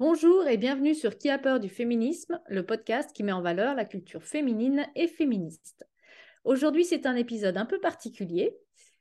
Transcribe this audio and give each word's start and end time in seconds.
Bonjour 0.00 0.48
et 0.48 0.56
bienvenue 0.56 0.94
sur 0.94 1.18
Qui 1.18 1.28
a 1.28 1.36
peur 1.36 1.60
du 1.60 1.68
féminisme, 1.68 2.40
le 2.48 2.64
podcast 2.64 3.12
qui 3.12 3.22
met 3.22 3.32
en 3.32 3.42
valeur 3.42 3.74
la 3.74 3.84
culture 3.84 4.24
féminine 4.24 4.86
et 4.94 5.06
féministe. 5.06 5.86
Aujourd'hui, 6.44 6.86
c'est 6.86 7.04
un 7.04 7.16
épisode 7.16 7.58
un 7.58 7.66
peu 7.66 7.78
particulier. 7.80 8.56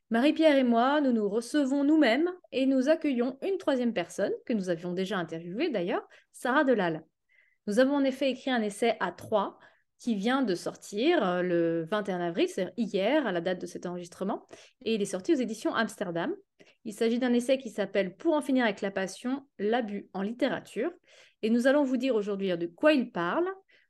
Marie-Pierre 0.10 0.58
et 0.58 0.66
moi, 0.66 1.00
nous 1.00 1.14
nous 1.14 1.30
recevons 1.30 1.86
nous-mêmes 1.86 2.30
et 2.52 2.66
nous 2.66 2.90
accueillons 2.90 3.38
une 3.42 3.58
troisième 3.58 3.94
personne 3.94 4.34
que 4.46 4.52
nous 4.52 4.70
avions 4.70 4.92
déjà 4.92 5.18
interviewée 5.18 5.70
d'ailleurs, 5.70 6.06
Sarah 6.34 6.66
Delal. 6.66 7.06
Nous 7.66 7.80
avons 7.80 7.96
en 7.96 8.04
effet 8.04 8.32
écrit 8.32 8.52
un 8.52 8.62
essai 8.62 8.98
à 9.00 9.14
trois 9.14 9.58
qui 10.00 10.16
vient 10.16 10.42
de 10.42 10.54
sortir 10.54 11.26
euh, 11.26 11.42
le 11.42 11.86
21 11.90 12.20
avril, 12.20 12.50
c'est-à-dire 12.50 12.74
hier, 12.76 13.26
à 13.26 13.32
la 13.32 13.40
date 13.40 13.62
de 13.62 13.68
cet 13.68 13.86
enregistrement, 13.86 14.50
et 14.82 14.96
il 14.96 15.02
est 15.02 15.06
sorti 15.06 15.32
aux 15.32 15.38
éditions 15.38 15.74
Amsterdam. 15.74 16.36
Il 16.86 16.94
s'agit 16.94 17.20
d'un 17.20 17.34
essai 17.34 17.58
qui 17.58 17.70
s'appelle 17.70 18.16
Pour 18.16 18.34
en 18.34 18.42
finir 18.42 18.64
avec 18.64 18.82
la 18.82 18.92
passion, 18.92 19.46
l'abus 19.58 20.10
en 20.14 20.22
littérature. 20.22 20.92
Et 21.42 21.50
nous 21.50 21.68
allons 21.68 21.84
vous 21.84 21.98
dire 21.98 22.16
aujourd'hui 22.16 22.56
de 22.58 22.68
quoi 22.68 22.94
il 22.94 23.12
parle, 23.12 23.48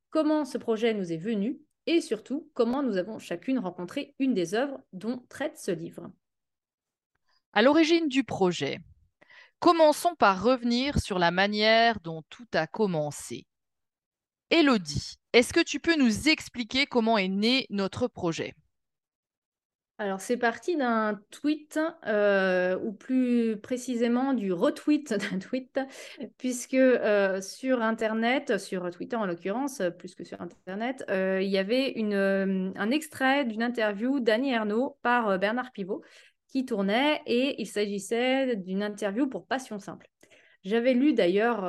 comment 0.09 0.45
ce 0.45 0.57
projet 0.57 0.93
nous 0.93 1.11
est 1.11 1.17
venu 1.17 1.59
et 1.85 2.01
surtout 2.01 2.49
comment 2.53 2.83
nous 2.83 2.97
avons 2.97 3.17
chacune 3.17 3.57
rencontré 3.57 4.13
une 4.19 4.33
des 4.33 4.53
œuvres 4.53 4.79
dont 4.93 5.25
traite 5.29 5.57
ce 5.57 5.71
livre. 5.71 6.11
À 7.53 7.63
l'origine 7.63 8.07
du 8.07 8.23
projet, 8.23 8.77
commençons 9.59 10.13
par 10.15 10.43
revenir 10.43 10.99
sur 10.99 11.17
la 11.17 11.31
manière 11.31 11.99
dont 12.01 12.21
tout 12.29 12.45
a 12.53 12.67
commencé. 12.67 13.47
Elodie, 14.51 15.15
est-ce 15.33 15.53
que 15.53 15.63
tu 15.63 15.79
peux 15.79 15.95
nous 15.95 16.29
expliquer 16.29 16.85
comment 16.85 17.17
est 17.17 17.27
né 17.27 17.65
notre 17.71 18.07
projet? 18.07 18.53
Alors, 20.01 20.21
c'est 20.21 20.37
parti 20.37 20.77
d'un 20.77 21.19
tweet, 21.29 21.77
euh, 22.07 22.79
ou 22.79 22.93
plus 22.93 23.57
précisément 23.57 24.33
du 24.33 24.53
retweet 24.53 25.13
d'un 25.31 25.39
tweet, 25.39 25.77
puisque 26.37 26.73
euh, 26.73 27.41
sur 27.41 27.81
Internet, 27.81 28.59
sur 28.59 28.89
Twitter 28.91 29.17
en 29.17 29.25
l'occurrence, 29.25 29.81
plus 29.97 30.15
que 30.15 30.23
sur 30.23 30.39
Internet, 30.39 31.03
euh, 31.09 31.41
il 31.41 31.49
y 31.49 31.57
avait 31.57 31.95
un 32.01 32.91
extrait 32.91 33.43
d'une 33.43 33.61
interview 33.61 34.21
d'Annie 34.21 34.53
Ernaux 34.53 34.97
par 35.01 35.37
Bernard 35.37 35.73
Pivot 35.73 36.01
qui 36.47 36.63
tournait 36.63 37.21
et 37.25 37.61
il 37.61 37.67
s'agissait 37.67 38.55
d'une 38.55 38.81
interview 38.81 39.27
pour 39.27 39.47
Passion 39.47 39.79
Simple. 39.79 40.07
J'avais 40.63 40.93
lu 40.93 41.13
d'ailleurs 41.13 41.59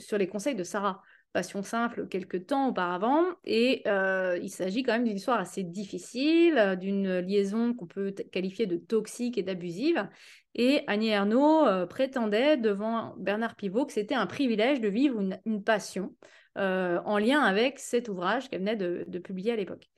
sur 0.00 0.18
les 0.18 0.26
conseils 0.26 0.56
de 0.56 0.64
Sarah 0.64 1.02
Passion 1.32 1.62
simple 1.62 2.08
quelques 2.08 2.46
temps 2.46 2.68
auparavant. 2.68 3.22
Et 3.44 3.82
euh, 3.86 4.36
il 4.42 4.50
s'agit 4.50 4.82
quand 4.82 4.92
même 4.92 5.04
d'une 5.04 5.16
histoire 5.16 5.38
assez 5.38 5.62
difficile, 5.62 6.58
euh, 6.58 6.74
d'une 6.74 7.20
liaison 7.20 7.72
qu'on 7.72 7.86
peut 7.86 8.10
qualifier 8.32 8.66
de 8.66 8.76
toxique 8.76 9.38
et 9.38 9.44
d'abusive. 9.44 10.08
Et 10.56 10.82
Annie 10.88 11.10
Ernaux 11.10 11.64
euh, 11.66 11.86
prétendait 11.86 12.56
devant 12.56 13.14
Bernard 13.16 13.54
Pivot 13.54 13.86
que 13.86 13.92
c'était 13.92 14.16
un 14.16 14.26
privilège 14.26 14.80
de 14.80 14.88
vivre 14.88 15.20
une, 15.44 15.62
passion 15.62 16.16
en 16.56 17.18
lien 17.18 17.40
avec 17.42 17.78
cet 17.78 18.08
ouvrage 18.08 18.50
qu'elle 18.50 18.60
venait 18.60 18.76
de, 18.76 19.18
publier 19.18 19.52
à 19.52 19.56
l'époque. 19.56 19.88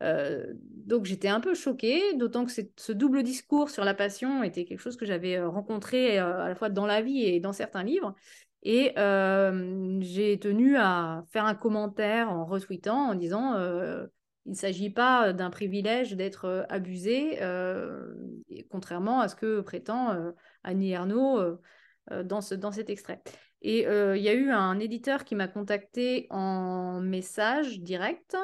donc 0.00 1.04
j'étais 1.06 1.28
un 1.28 1.40
peu 1.40 1.54
choquée, 1.54 2.14
d'autant 2.14 2.44
que 2.44 2.50
ce 2.50 2.92
double 2.92 3.22
discours 3.22 3.70
sur 3.70 3.84
la 3.84 3.94
passion 3.94 4.42
était 4.42 4.64
quelque 4.64 4.80
chose 4.80 4.96
que 4.96 5.06
j'avais 5.06 5.40
rencontré 5.40 6.18
à 6.18 6.48
la 6.48 6.54
fois 6.56 6.68
dans 6.68 6.84
la 6.84 7.00
vie 7.00 7.22
et 7.22 7.40
dans 7.40 7.52
certains 7.52 7.84
livres. 7.84 8.14
Et 8.62 8.92
j'ai 8.96 10.38
tenu 10.38 10.76
à 10.76 11.24
faire 11.30 11.46
un 11.46 11.54
commentaire 11.54 12.30
en 12.30 12.44
retweetant 12.44 13.10
en 13.10 13.14
disant 13.14 13.54
il 14.46 14.52
ne 14.52 14.56
s'agit 14.56 14.90
pas 14.90 15.32
d'un 15.32 15.50
privilège 15.50 16.14
d'être 16.14 16.66
abusé, 16.68 17.38
contrairement 18.70 19.20
à 19.20 19.28
ce 19.28 19.36
que 19.36 19.60
prétend 19.60 20.34
Annie 20.62 20.92
Ernaux 20.92 21.58
dans, 22.10 22.40
dans 22.58 22.72
cet 22.72 22.90
extrait. 22.90 23.22
Et 23.62 23.80
il 23.82 24.22
y 24.22 24.28
a 24.28 24.34
eu 24.34 24.50
un 24.50 24.78
éditeur 24.78 25.24
qui 25.24 25.34
m'a 25.34 25.48
contacté 25.48 26.26
en 26.30 27.00
message 27.00 27.80
direct 27.80 28.36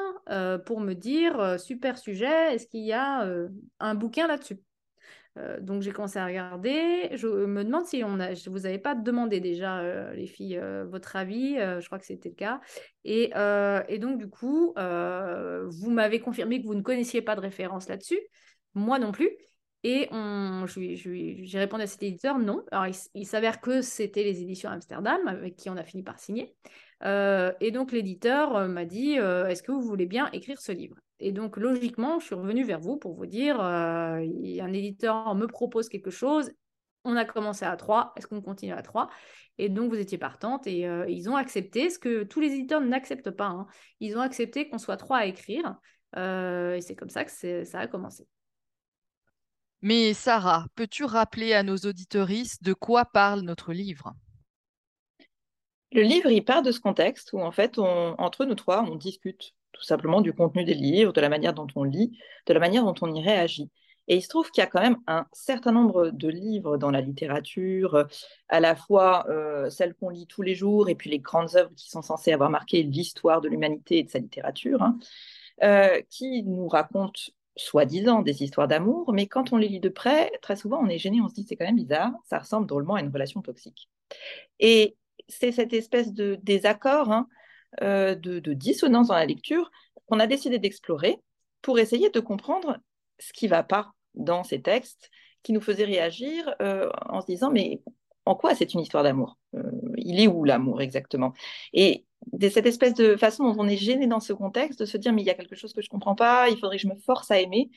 pour 0.65 0.79
me 0.79 0.93
dire 0.93 1.59
super 1.59 1.97
sujet, 1.97 2.55
est-ce 2.55 2.67
qu'il 2.67 2.85
y 2.85 2.93
a 2.93 3.27
un 3.79 3.95
bouquin 3.95 4.27
là-dessus? 4.27 4.59
Euh, 5.37 5.59
donc 5.59 5.81
j'ai 5.81 5.91
commencé 5.91 6.19
à 6.19 6.25
regarder. 6.25 7.09
Je 7.13 7.27
me 7.27 7.63
demande 7.63 7.85
si 7.85 8.03
on 8.03 8.19
a, 8.19 8.33
vous 8.33 8.59
n'avez 8.59 8.79
pas 8.79 8.95
demandé 8.95 9.39
déjà, 9.39 9.79
euh, 9.79 10.13
les 10.13 10.27
filles, 10.27 10.57
euh, 10.57 10.85
votre 10.85 11.15
avis. 11.15 11.55
je 11.55 11.85
crois 11.85 11.99
que 11.99 12.05
c'était 12.05 12.29
le 12.29 12.35
cas. 12.35 12.61
Et, 13.03 13.31
et, 13.87 13.99
donc 13.99 14.17
du 14.17 14.29
coup, 14.29 14.73
vous 14.75 15.91
m'avez 15.91 16.19
confirmé 16.19 16.61
que 16.61 16.67
vous 16.67 16.75
ne 16.75 16.81
connaissiez 16.81 17.21
pas 17.21 17.35
de 17.35 17.41
référence 17.41 17.87
là-dessus. 17.87 18.19
Moi 18.73 18.99
non 18.99 19.11
plus. 19.11 19.29
Et 19.83 20.09
j'ai 20.11 21.59
répondu 21.59 21.83
à 21.83 21.87
cet 21.87 22.03
éditeur 22.03 22.39
non. 22.39 22.63
Alors 22.71 22.87
il, 23.13 23.25
s'avère 23.25 23.61
que 23.61 23.81
c'était 23.81 24.23
les 24.23 24.41
éditions 24.41 24.69
Amsterdam 24.69 25.19
avec 25.27 25.55
qui 25.55 25.69
on 25.69 25.77
a 25.77 25.83
fini 25.83 26.03
par 26.03 26.19
signer. 26.19 26.55
et 27.03 27.71
donc 27.71 27.91
l'éditeur 27.91 28.67
m'a 28.67 28.85
dit 28.85 29.13
est-ce 29.13 29.63
que 29.63 29.71
vous 29.71 29.81
voulez 29.81 30.07
bien 30.07 30.29
écrire 30.33 30.59
ce 30.59 30.71
livre? 30.71 30.97
Et 31.19 31.31
donc, 31.31 31.57
logiquement, 31.57 32.19
je 32.19 32.25
suis 32.25 32.35
revenue 32.35 32.63
vers 32.63 32.79
vous 32.79 32.97
pour 32.97 33.15
vous 33.15 33.25
dire, 33.25 33.59
euh, 33.59 34.19
un 34.19 34.73
éditeur 34.73 35.33
me 35.33 35.47
propose 35.47 35.89
quelque 35.89 36.11
chose, 36.11 36.51
on 37.03 37.15
a 37.15 37.25
commencé 37.25 37.65
à 37.65 37.75
trois, 37.75 38.13
est-ce 38.15 38.27
qu'on 38.27 38.41
continue 38.41 38.73
à 38.73 38.81
trois? 38.81 39.09
Et 39.57 39.69
donc, 39.69 39.89
vous 39.89 39.99
étiez 39.99 40.19
partante 40.19 40.67
et 40.67 40.87
euh, 40.87 41.05
ils 41.09 41.29
ont 41.29 41.35
accepté 41.35 41.89
ce 41.89 41.97
que 41.97 42.23
tous 42.23 42.39
les 42.39 42.51
éditeurs 42.53 42.81
n'acceptent 42.81 43.31
pas. 43.31 43.47
Hein. 43.47 43.67
Ils 43.99 44.15
ont 44.15 44.21
accepté 44.21 44.69
qu'on 44.69 44.77
soit 44.77 44.97
trois 44.97 45.17
à 45.17 45.25
écrire. 45.25 45.75
Euh, 46.15 46.75
et 46.75 46.81
c'est 46.81 46.95
comme 46.95 47.09
ça 47.09 47.25
que 47.25 47.63
ça 47.63 47.79
a 47.79 47.87
commencé. 47.87 48.27
Mais 49.81 50.13
Sarah, 50.13 50.67
peux-tu 50.75 51.05
rappeler 51.05 51.53
à 51.53 51.63
nos 51.63 51.77
auditoristes 51.77 52.63
de 52.63 52.73
quoi 52.73 53.05
parle 53.05 53.41
notre 53.41 53.73
livre? 53.73 54.13
Le 55.91 56.01
livre, 56.01 56.29
il 56.29 56.43
part 56.43 56.61
de 56.61 56.71
ce 56.71 56.79
contexte 56.79 57.33
où, 57.33 57.39
en 57.39 57.51
fait, 57.51 57.79
entre 57.79 58.45
nous 58.45 58.55
trois, 58.55 58.83
on 58.83 58.95
discute 58.95 59.55
tout 59.71 59.83
simplement 59.83 60.21
du 60.21 60.33
contenu 60.33 60.63
des 60.63 60.73
livres, 60.73 61.13
de 61.13 61.21
la 61.21 61.29
manière 61.29 61.53
dont 61.53 61.67
on 61.75 61.83
lit, 61.83 62.17
de 62.45 62.53
la 62.53 62.59
manière 62.59 62.83
dont 62.83 62.95
on 63.01 63.13
y 63.13 63.21
réagit. 63.21 63.69
Et 64.07 64.15
il 64.15 64.21
se 64.21 64.29
trouve 64.29 64.49
qu'il 64.51 64.61
y 64.61 64.65
a 64.65 64.67
quand 64.67 64.81
même 64.81 64.97
un 65.07 65.25
certain 65.33 65.71
nombre 65.71 66.09
de 66.11 66.29
livres 66.29 66.77
dans 66.77 66.91
la 66.91 67.01
littérature, 67.01 67.95
euh, 67.95 68.03
à 68.47 68.59
la 68.59 68.75
fois 68.75 69.25
euh, 69.29 69.69
celles 69.69 69.93
qu'on 69.95 70.09
lit 70.09 70.27
tous 70.27 70.41
les 70.41 70.55
jours 70.55 70.89
et 70.89 70.95
puis 70.95 71.09
les 71.09 71.19
grandes 71.19 71.55
œuvres 71.55 71.73
qui 71.75 71.89
sont 71.89 72.01
censées 72.01 72.31
avoir 72.31 72.49
marqué 72.49 72.83
l'histoire 72.83 73.41
de 73.41 73.49
l'humanité 73.49 73.99
et 73.99 74.03
de 74.03 74.09
sa 74.09 74.19
littérature, 74.19 74.81
hein, 74.81 74.97
euh, 75.63 76.01
qui 76.09 76.43
nous 76.43 76.67
racontent 76.67 77.19
soi-disant 77.57 78.21
des 78.21 78.43
histoires 78.43 78.67
d'amour, 78.67 79.11
mais 79.13 79.27
quand 79.27 79.51
on 79.51 79.57
les 79.57 79.67
lit 79.67 79.79
de 79.79 79.89
près, 79.89 80.31
très 80.41 80.55
souvent 80.55 80.79
on 80.81 80.87
est 80.87 80.99
gêné, 80.99 81.19
on 81.21 81.27
se 81.27 81.33
dit 81.33 81.45
c'est 81.47 81.55
quand 81.55 81.65
même 81.65 81.75
bizarre, 81.75 82.11
ça 82.25 82.39
ressemble 82.39 82.67
drôlement 82.67 82.95
à 82.95 83.01
une 83.01 83.09
relation 83.11 83.41
toxique. 83.41 83.89
Et 84.59 84.95
c'est 85.27 85.51
cette 85.51 85.73
espèce 85.73 86.13
de 86.13 86.37
désaccord 86.43 87.11
hein, 87.11 87.27
euh, 87.81 88.15
de, 88.15 88.53
dissonance 88.53 89.07
dans 89.07 89.15
la 89.15 89.25
lecture 89.25 89.71
qu'on 90.05 90.19
a 90.19 90.27
décidé 90.27 90.57
d'explorer 90.59 91.17
pour 91.61 91.79
essayer 91.79 92.09
de 92.09 92.19
comprendre 92.19 92.77
ce 93.19 93.33
qui 93.33 93.45
ne 93.45 93.49
va 93.51 93.63
pas 93.63 93.91
dans 94.13 94.43
ces 94.43 94.61
textes 94.61 95.09
qui 95.43 95.53
nous 95.53 95.61
faisaient 95.61 95.85
réagir 95.85 96.53
euh, 96.61 96.89
en 97.07 97.21
se 97.21 97.27
disant 97.27 97.51
mais 97.51 97.81
en 98.25 98.35
quoi 98.35 98.55
c'est 98.55 98.73
une 98.73 98.79
histoire 98.79 99.03
d'amour 99.03 99.37
euh, 99.55 99.63
Il 99.97 100.19
est 100.19 100.27
où 100.27 100.43
l'amour 100.43 100.81
exactement? 100.81 101.33
Et 101.73 102.05
de 102.33 102.49
cette 102.49 102.65
espèce 102.65 102.93
de 102.93 103.15
façon 103.15 103.43
dont 103.43 103.63
on 103.63 103.67
est 103.67 103.77
gêné 103.77 104.07
dans 104.07 104.19
ce 104.19 104.33
contexte, 104.33 104.79
de 104.79 104.85
se 104.85 104.97
dire 104.97 105.13
mais 105.13 105.21
il 105.21 105.27
y 105.27 105.31
a 105.31 105.35
quelque 105.35 105.55
chose 105.55 105.73
que 105.73 105.81
je 105.81 105.87
ne 105.87 105.91
comprends 105.91 106.15
pas, 106.15 106.49
il 106.49 106.57
faudrait 106.57 106.77
que 106.77 106.83
je 106.83 106.87
me 106.87 106.95
force 106.95 107.31
à 107.31 107.39
aimer 107.39 107.69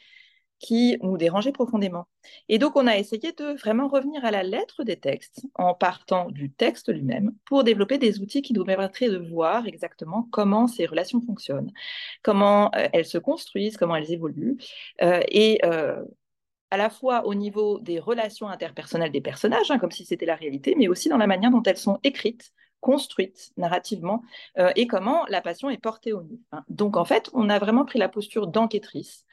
qui 0.61 0.99
nous 1.03 1.17
dérangeait 1.17 1.53
profondément. 1.53 2.07
Et 2.49 2.59
donc, 2.59 2.77
on 2.77 2.87
a 2.87 2.97
essayé 2.97 3.33
de 3.33 3.59
vraiment 3.59 3.89
revenir 3.89 4.25
à 4.25 4.31
la 4.31 4.43
lettre 4.43 4.85
des 4.85 4.97
textes 4.97 5.47
en 5.55 5.75
partant 5.75 6.31
du 6.31 6.53
texte 6.53 6.93
lui-même 6.93 7.33
pour 7.47 7.65
développer 7.65 7.97
des 7.97 8.21
outils 8.21 8.43
qui 8.43 8.53
nous 8.53 8.65
permettraient 8.65 9.09
de 9.09 9.17
voir 9.17 9.67
exactement 9.67 10.29
comment 10.31 10.67
ces 10.67 10.85
relations 10.85 11.23
fonctionnent, 11.23 11.73
comment 12.23 12.71
euh, 12.77 12.89
elles 12.93 13.07
se 13.07 13.17
construisent, 13.17 13.79
comment 13.79 13.97
elles 13.97 14.13
évoluent. 14.13 14.59
Euh, 15.03 15.23
et 15.29 15.61
euh, 15.65 16.05
à 16.71 16.77
la 16.77 16.91
fois 16.91 17.27
au 17.27 17.35
niveau 17.35 17.81
des 17.81 17.99
relations 17.99 18.49
interpersonnelles 18.49 19.13
des 19.13 19.23
personnages, 19.23 19.71
hein, 19.71 19.79
comme 19.79 19.91
si 19.91 20.05
c'était 20.05 20.27
la 20.27 20.37
réalité, 20.37 20.75
mais 20.77 20.89
aussi 20.89 21.09
dans 21.09 21.17
la 21.17 21.27
manière 21.27 21.51
dont 21.51 21.63
elles 21.63 21.79
sont 21.79 21.99
écrites, 22.05 22.53
construites 22.81 23.51
narrativement, 23.59 24.23
et 24.75 24.87
comment 24.87 25.27
la 25.29 25.43
passion 25.43 25.69
est 25.69 25.77
portée 25.77 26.15
au 26.15 26.23
nu. 26.23 26.39
Hein. 26.53 26.65
Donc 26.71 26.97
en 26.97 27.05
fait, 27.05 27.29
on 27.35 27.51
a 27.51 27.59
vraiment 27.59 27.85
pris 27.85 27.99
la 27.99 28.09
posture 28.09 28.47
d'enquêtrice 28.47 29.27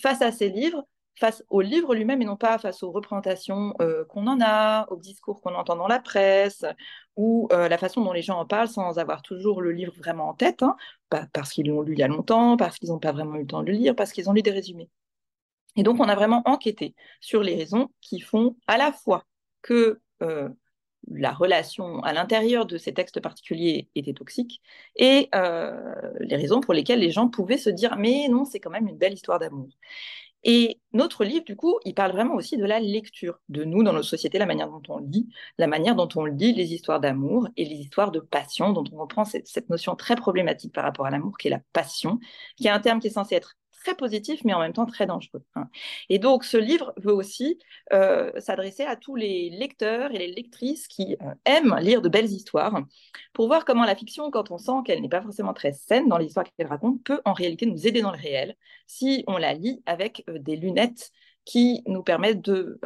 face 0.00 0.22
à 0.22 0.32
ces 0.32 0.48
livres, 0.48 0.86
face 1.18 1.44
au 1.50 1.60
livre 1.60 1.94
lui-même 1.94 2.22
et 2.22 2.24
non 2.24 2.36
pas 2.36 2.58
face 2.58 2.82
aux 2.82 2.90
représentations 2.90 3.74
euh, 3.80 4.04
qu'on 4.06 4.26
en 4.26 4.40
a, 4.40 4.90
aux 4.90 4.96
discours 4.96 5.40
qu'on 5.42 5.54
entend 5.54 5.76
dans 5.76 5.86
la 5.86 6.00
presse 6.00 6.64
ou 7.16 7.48
euh, 7.52 7.68
la 7.68 7.78
façon 7.78 8.02
dont 8.02 8.12
les 8.12 8.22
gens 8.22 8.38
en 8.38 8.46
parlent 8.46 8.68
sans 8.68 8.98
avoir 8.98 9.22
toujours 9.22 9.60
le 9.60 9.72
livre 9.72 9.92
vraiment 9.98 10.30
en 10.30 10.34
tête, 10.34 10.62
hein, 10.62 10.76
parce 11.32 11.52
qu'ils 11.52 11.68
l'ont 11.68 11.82
lu 11.82 11.92
il 11.92 11.98
y 11.98 12.02
a 12.02 12.08
longtemps, 12.08 12.56
parce 12.56 12.78
qu'ils 12.78 12.88
n'ont 12.90 12.98
pas 12.98 13.12
vraiment 13.12 13.36
eu 13.36 13.40
le 13.40 13.46
temps 13.46 13.62
de 13.62 13.66
le 13.70 13.72
lire, 13.72 13.94
parce 13.94 14.12
qu'ils 14.12 14.30
ont 14.30 14.32
lu 14.32 14.42
des 14.42 14.50
résumés. 14.50 14.88
Et 15.76 15.82
donc 15.82 16.00
on 16.00 16.08
a 16.08 16.14
vraiment 16.14 16.42
enquêté 16.46 16.94
sur 17.20 17.42
les 17.42 17.54
raisons 17.56 17.90
qui 18.00 18.20
font 18.20 18.56
à 18.66 18.78
la 18.78 18.92
fois 18.92 19.24
que 19.62 20.00
euh, 20.22 20.48
la 21.08 21.32
relation 21.32 22.02
à 22.02 22.12
l'intérieur 22.12 22.66
de 22.66 22.78
ces 22.78 22.92
textes 22.94 23.20
particuliers 23.20 23.88
était 23.94 24.12
toxique 24.12 24.60
et 24.96 25.28
euh, 25.34 25.92
les 26.20 26.36
raisons 26.36 26.60
pour 26.60 26.74
lesquelles 26.74 27.00
les 27.00 27.10
gens 27.10 27.28
pouvaient 27.28 27.58
se 27.58 27.70
dire 27.70 27.96
mais 27.96 28.28
non, 28.28 28.44
c'est 28.44 28.60
quand 28.60 28.70
même 28.70 28.88
une 28.88 28.98
belle 28.98 29.14
histoire 29.14 29.38
d'amour. 29.38 29.68
Et 30.42 30.80
notre 30.92 31.24
livre, 31.24 31.44
du 31.44 31.54
coup, 31.54 31.78
il 31.84 31.94
parle 31.94 32.12
vraiment 32.12 32.34
aussi 32.34 32.56
de 32.56 32.64
la 32.64 32.80
lecture, 32.80 33.40
de 33.50 33.64
nous 33.64 33.82
dans 33.82 33.92
nos 33.92 34.02
sociétés, 34.02 34.38
la 34.38 34.46
manière 34.46 34.70
dont 34.70 34.82
on 34.88 34.98
lit, 34.98 35.28
la 35.58 35.66
manière 35.66 35.94
dont 35.94 36.08
on 36.16 36.24
lit 36.24 36.54
les 36.54 36.72
histoires 36.72 36.98
d'amour 37.00 37.48
et 37.58 37.64
les 37.66 37.76
histoires 37.76 38.10
de 38.10 38.20
passion, 38.20 38.72
dont 38.72 38.84
on 38.92 38.96
reprend 38.96 39.24
cette 39.24 39.68
notion 39.68 39.96
très 39.96 40.16
problématique 40.16 40.72
par 40.72 40.84
rapport 40.84 41.04
à 41.06 41.10
l'amour, 41.10 41.36
qui 41.36 41.48
est 41.48 41.50
la 41.50 41.60
passion, 41.74 42.20
qui 42.56 42.68
est 42.68 42.70
un 42.70 42.80
terme 42.80 43.00
qui 43.00 43.08
est 43.08 43.10
censé 43.10 43.34
être 43.34 43.56
très 43.80 43.94
positif, 43.94 44.42
mais 44.44 44.54
en 44.54 44.60
même 44.60 44.72
temps 44.72 44.86
très 44.86 45.06
dangereux. 45.06 45.42
Hein. 45.54 45.68
Et 46.08 46.18
donc, 46.18 46.44
ce 46.44 46.56
livre 46.56 46.92
veut 46.96 47.12
aussi 47.12 47.58
euh, 47.92 48.30
s'adresser 48.38 48.84
à 48.84 48.96
tous 48.96 49.16
les 49.16 49.50
lecteurs 49.50 50.12
et 50.12 50.18
les 50.18 50.32
lectrices 50.32 50.86
qui 50.86 51.16
euh, 51.22 51.34
aiment 51.44 51.76
lire 51.80 52.02
de 52.02 52.08
belles 52.08 52.30
histoires, 52.30 52.82
pour 53.32 53.46
voir 53.46 53.64
comment 53.64 53.84
la 53.84 53.96
fiction, 53.96 54.30
quand 54.30 54.50
on 54.50 54.58
sent 54.58 54.82
qu'elle 54.84 55.00
n'est 55.00 55.08
pas 55.08 55.22
forcément 55.22 55.54
très 55.54 55.72
saine 55.72 56.08
dans 56.08 56.18
l'histoire 56.18 56.44
qu'elle 56.44 56.66
raconte, 56.66 57.02
peut 57.02 57.20
en 57.24 57.32
réalité 57.32 57.66
nous 57.66 57.86
aider 57.86 58.02
dans 58.02 58.12
le 58.12 58.18
réel, 58.18 58.56
si 58.86 59.24
on 59.26 59.38
la 59.38 59.54
lit 59.54 59.82
avec 59.86 60.24
euh, 60.28 60.38
des 60.38 60.56
lunettes 60.56 61.10
qui 61.46 61.82
nous 61.86 62.02
permettent 62.02 62.42
de, 62.42 62.78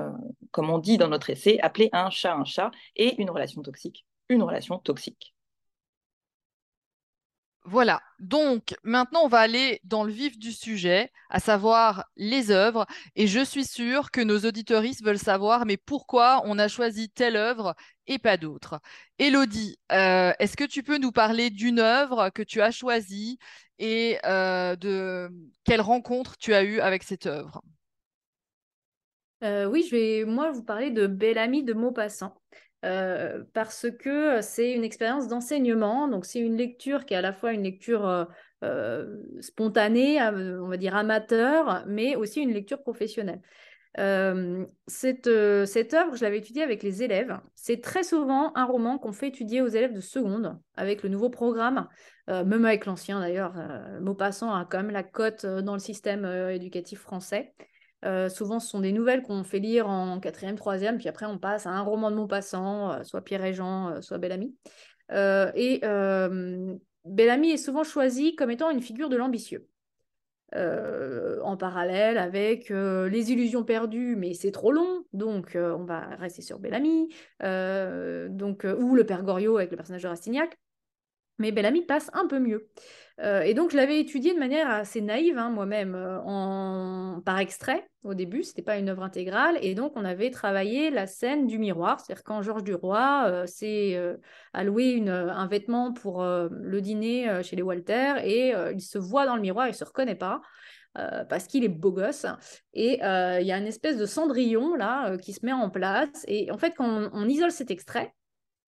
comme 0.52 0.70
on 0.70 0.78
dit 0.78 0.96
dans 0.96 1.08
notre 1.08 1.28
essai, 1.28 1.58
appeler 1.60 1.90
un 1.92 2.08
chat 2.08 2.34
un 2.34 2.44
chat 2.44 2.70
et 2.96 3.20
une 3.20 3.28
relation 3.28 3.60
toxique, 3.62 4.06
une 4.28 4.42
relation 4.42 4.78
toxique. 4.78 5.33
Voilà, 7.66 8.02
donc 8.18 8.74
maintenant 8.82 9.22
on 9.24 9.28
va 9.28 9.38
aller 9.40 9.80
dans 9.84 10.04
le 10.04 10.12
vif 10.12 10.38
du 10.38 10.52
sujet, 10.52 11.10
à 11.30 11.40
savoir 11.40 12.04
les 12.16 12.50
œuvres. 12.50 12.84
Et 13.16 13.26
je 13.26 13.42
suis 13.42 13.64
sûre 13.64 14.10
que 14.10 14.20
nos 14.20 14.40
auditoristes 14.40 15.02
veulent 15.02 15.18
savoir, 15.18 15.64
mais 15.64 15.78
pourquoi 15.78 16.42
on 16.44 16.58
a 16.58 16.68
choisi 16.68 17.08
telle 17.08 17.36
œuvre 17.36 17.74
et 18.06 18.18
pas 18.18 18.36
d'autre? 18.36 18.80
Élodie, 19.18 19.78
euh, 19.92 20.32
est-ce 20.38 20.58
que 20.58 20.64
tu 20.64 20.82
peux 20.82 20.98
nous 20.98 21.12
parler 21.12 21.48
d'une 21.48 21.78
œuvre 21.78 22.28
que 22.28 22.42
tu 22.42 22.60
as 22.60 22.70
choisie 22.70 23.38
et 23.78 24.18
euh, 24.26 24.76
de 24.76 25.30
quelle 25.64 25.80
rencontre 25.80 26.36
tu 26.36 26.52
as 26.52 26.64
eue 26.64 26.80
avec 26.80 27.02
cette 27.02 27.24
œuvre? 27.24 27.62
Euh, 29.42 29.66
Oui, 29.66 29.82
je 29.88 29.90
vais 29.96 30.24
moi 30.24 30.50
vous 30.52 30.62
parler 30.62 30.90
de 30.90 31.06
Belle 31.06 31.38
Amie 31.38 31.62
de 31.64 31.74
Maupassant. 31.74 32.34
Euh, 32.84 33.42
parce 33.54 33.86
que 33.98 34.42
c'est 34.42 34.72
une 34.72 34.84
expérience 34.84 35.26
d'enseignement. 35.28 36.06
Donc, 36.06 36.26
c'est 36.26 36.40
une 36.40 36.56
lecture 36.56 37.06
qui 37.06 37.14
est 37.14 37.16
à 37.16 37.22
la 37.22 37.32
fois 37.32 37.52
une 37.52 37.62
lecture 37.62 38.06
euh, 38.06 38.24
euh, 38.62 39.22
spontanée, 39.40 40.20
on 40.22 40.68
va 40.68 40.76
dire 40.76 40.94
amateur, 40.94 41.84
mais 41.86 42.14
aussi 42.14 42.40
une 42.42 42.52
lecture 42.52 42.82
professionnelle. 42.82 43.40
cette, 44.86 45.30
cette 45.66 45.94
œuvre, 45.94 46.16
je 46.16 46.22
l'avais 46.22 46.38
étudiée 46.38 46.62
avec 46.62 46.82
les 46.82 47.02
élèves. 47.02 47.38
C'est 47.54 47.80
très 47.80 48.02
souvent 48.02 48.52
un 48.54 48.64
roman 48.64 48.98
qu'on 48.98 49.12
fait 49.12 49.28
étudier 49.28 49.62
aux 49.62 49.68
élèves 49.68 49.94
de 49.94 50.00
seconde 50.00 50.58
avec 50.76 51.02
le 51.02 51.08
nouveau 51.08 51.30
programme, 51.30 51.88
même 52.28 52.64
avec 52.64 52.86
l'ancien 52.86 53.20
d'ailleurs. 53.20 53.54
Maupassant 54.00 54.52
a 54.52 54.64
quand 54.64 54.78
même 54.78 54.90
la 54.90 55.02
cote 55.04 55.46
dans 55.46 55.74
le 55.74 55.78
système 55.78 56.24
éducatif 56.50 57.00
français. 57.00 57.54
Euh, 58.04 58.28
souvent, 58.28 58.60
ce 58.60 58.68
sont 58.68 58.80
des 58.80 58.92
nouvelles 58.92 59.22
qu'on 59.22 59.44
fait 59.44 59.58
lire 59.58 59.88
en 59.88 60.20
quatrième, 60.20 60.56
troisième, 60.56 60.98
puis 60.98 61.08
après, 61.08 61.26
on 61.26 61.38
passe 61.38 61.66
à 61.66 61.70
un 61.70 61.80
roman 61.82 62.10
de 62.10 62.16
Maupassant, 62.16 62.92
euh, 62.92 63.02
soit 63.02 63.22
Pierre 63.22 63.44
et 63.44 63.54
Jean, 63.54 63.90
euh, 63.90 64.00
soit 64.00 64.18
Bellamy. 64.18 64.54
et 65.10 65.80
Bellamy 67.04 67.50
est 67.50 67.56
souvent 67.58 67.84
choisi 67.84 68.34
comme 68.34 68.50
étant 68.50 68.70
une 68.70 68.80
figure 68.80 69.08
de 69.08 69.16
l'ambitieux. 69.16 69.68
en 70.54 71.56
parallèle 71.56 72.16
avec 72.16 72.70
Les 72.70 73.32
Illusions 73.32 73.64
perdues, 73.64 74.16
mais 74.16 74.34
c'est 74.34 74.52
trop 74.52 74.70
long, 74.72 75.04
donc 75.12 75.56
on 75.56 75.84
va 75.84 76.00
rester 76.16 76.42
sur 76.42 76.58
Bellamy, 76.58 77.08
donc, 77.40 78.64
ou 78.64 78.94
Le 78.94 79.04
Père 79.04 79.22
Goriot 79.22 79.56
avec 79.56 79.70
le 79.70 79.76
personnage 79.76 80.02
de 80.02 80.08
Rastignac. 80.08 80.56
Mais 81.38 81.52
Bellamy 81.52 81.82
passe 81.82 82.10
un 82.12 82.26
peu 82.26 82.38
mieux. 82.38 82.68
Euh, 83.20 83.42
et 83.42 83.54
donc, 83.54 83.70
je 83.70 83.76
l'avais 83.76 84.00
étudié 84.00 84.34
de 84.34 84.38
manière 84.38 84.68
assez 84.68 85.00
naïve, 85.00 85.38
hein, 85.38 85.50
moi-même, 85.50 85.94
euh, 85.94 86.18
en... 86.24 87.20
par 87.24 87.38
extrait 87.38 87.88
au 88.02 88.14
début. 88.14 88.42
Ce 88.42 88.50
n'était 88.50 88.62
pas 88.62 88.76
une 88.76 88.88
œuvre 88.88 89.02
intégrale. 89.02 89.56
Et 89.62 89.74
donc, 89.74 89.92
on 89.96 90.04
avait 90.04 90.30
travaillé 90.30 90.90
la 90.90 91.06
scène 91.06 91.46
du 91.46 91.58
miroir. 91.58 92.00
C'est-à-dire 92.00 92.24
quand 92.24 92.42
Georges 92.42 92.64
Duroy 92.64 93.26
euh, 93.26 93.46
s'est 93.46 94.00
alloué 94.52 94.90
une, 94.90 95.10
un 95.10 95.46
vêtement 95.46 95.92
pour 95.92 96.24
le 96.24 96.80
dîner 96.80 97.42
chez 97.42 97.56
les 97.56 97.62
Walter 97.62 98.14
et 98.22 98.52
il 98.72 98.80
se 98.80 98.98
voit 98.98 99.26
dans 99.26 99.36
le 99.36 99.42
miroir, 99.42 99.68
il 99.68 99.74
se 99.74 99.84
reconnaît 99.84 100.14
pas. 100.14 100.40
parce 100.94 101.46
qu'il 101.46 101.64
est 101.64 101.68
beau 101.68 101.92
gosse. 101.92 102.26
Et 102.72 102.98
il 103.00 103.46
y 103.46 103.52
a 103.52 103.58
une 103.58 103.66
espèce 103.66 103.96
de 103.96 104.06
cendrillon 104.06 104.74
là 104.74 105.16
qui 105.18 105.32
se 105.32 105.44
met 105.44 105.52
en 105.52 105.70
place. 105.70 106.24
Et 106.26 106.50
en 106.50 106.58
fait, 106.58 106.74
quand 106.76 107.10
on 107.12 107.28
isole 107.28 107.50
cet 107.50 107.70
extrait, 107.70 108.12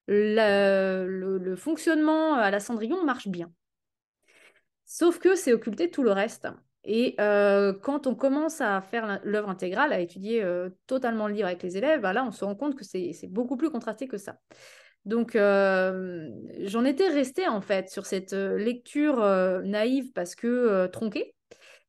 le, 0.06 1.54
fonctionnement 1.56 2.34
à 2.34 2.50
la 2.50 2.60
Cendrillon 2.60 3.04
marche 3.04 3.28
bien. 3.28 3.52
Sauf 4.84 5.18
que 5.18 5.34
c'est 5.34 5.52
occulté 5.52 5.90
tout 5.90 6.02
le 6.02 6.12
reste. 6.12 6.48
Et 6.84 7.16
euh, 7.18 7.72
quand 7.72 8.06
on 8.06 8.14
commence 8.14 8.60
à 8.60 8.80
faire 8.80 9.20
l'œuvre 9.24 9.48
intégrale, 9.48 9.92
à 9.92 9.98
étudier 9.98 10.42
euh, 10.44 10.70
totalement 10.86 11.26
le 11.26 11.34
livre 11.34 11.48
avec 11.48 11.62
les 11.62 11.76
élèves, 11.76 12.00
bah 12.00 12.12
là, 12.12 12.24
on 12.24 12.30
se 12.30 12.44
rend 12.44 12.54
compte 12.54 12.76
que 12.76 12.84
c'est 12.84 13.12
beaucoup 13.28 13.56
plus 13.56 13.70
contrasté 13.70 14.06
que 14.06 14.16
ça. 14.16 14.38
Donc, 15.04 15.34
euh, 15.34 16.28
j'en 16.60 16.84
étais 16.84 17.08
restée 17.08 17.48
en 17.48 17.60
fait 17.60 17.90
sur 17.90 18.06
cette 18.06 18.32
lecture 18.32 19.20
naïve 19.64 20.12
parce 20.12 20.34
que 20.36 20.86
tronquée, 20.86 21.35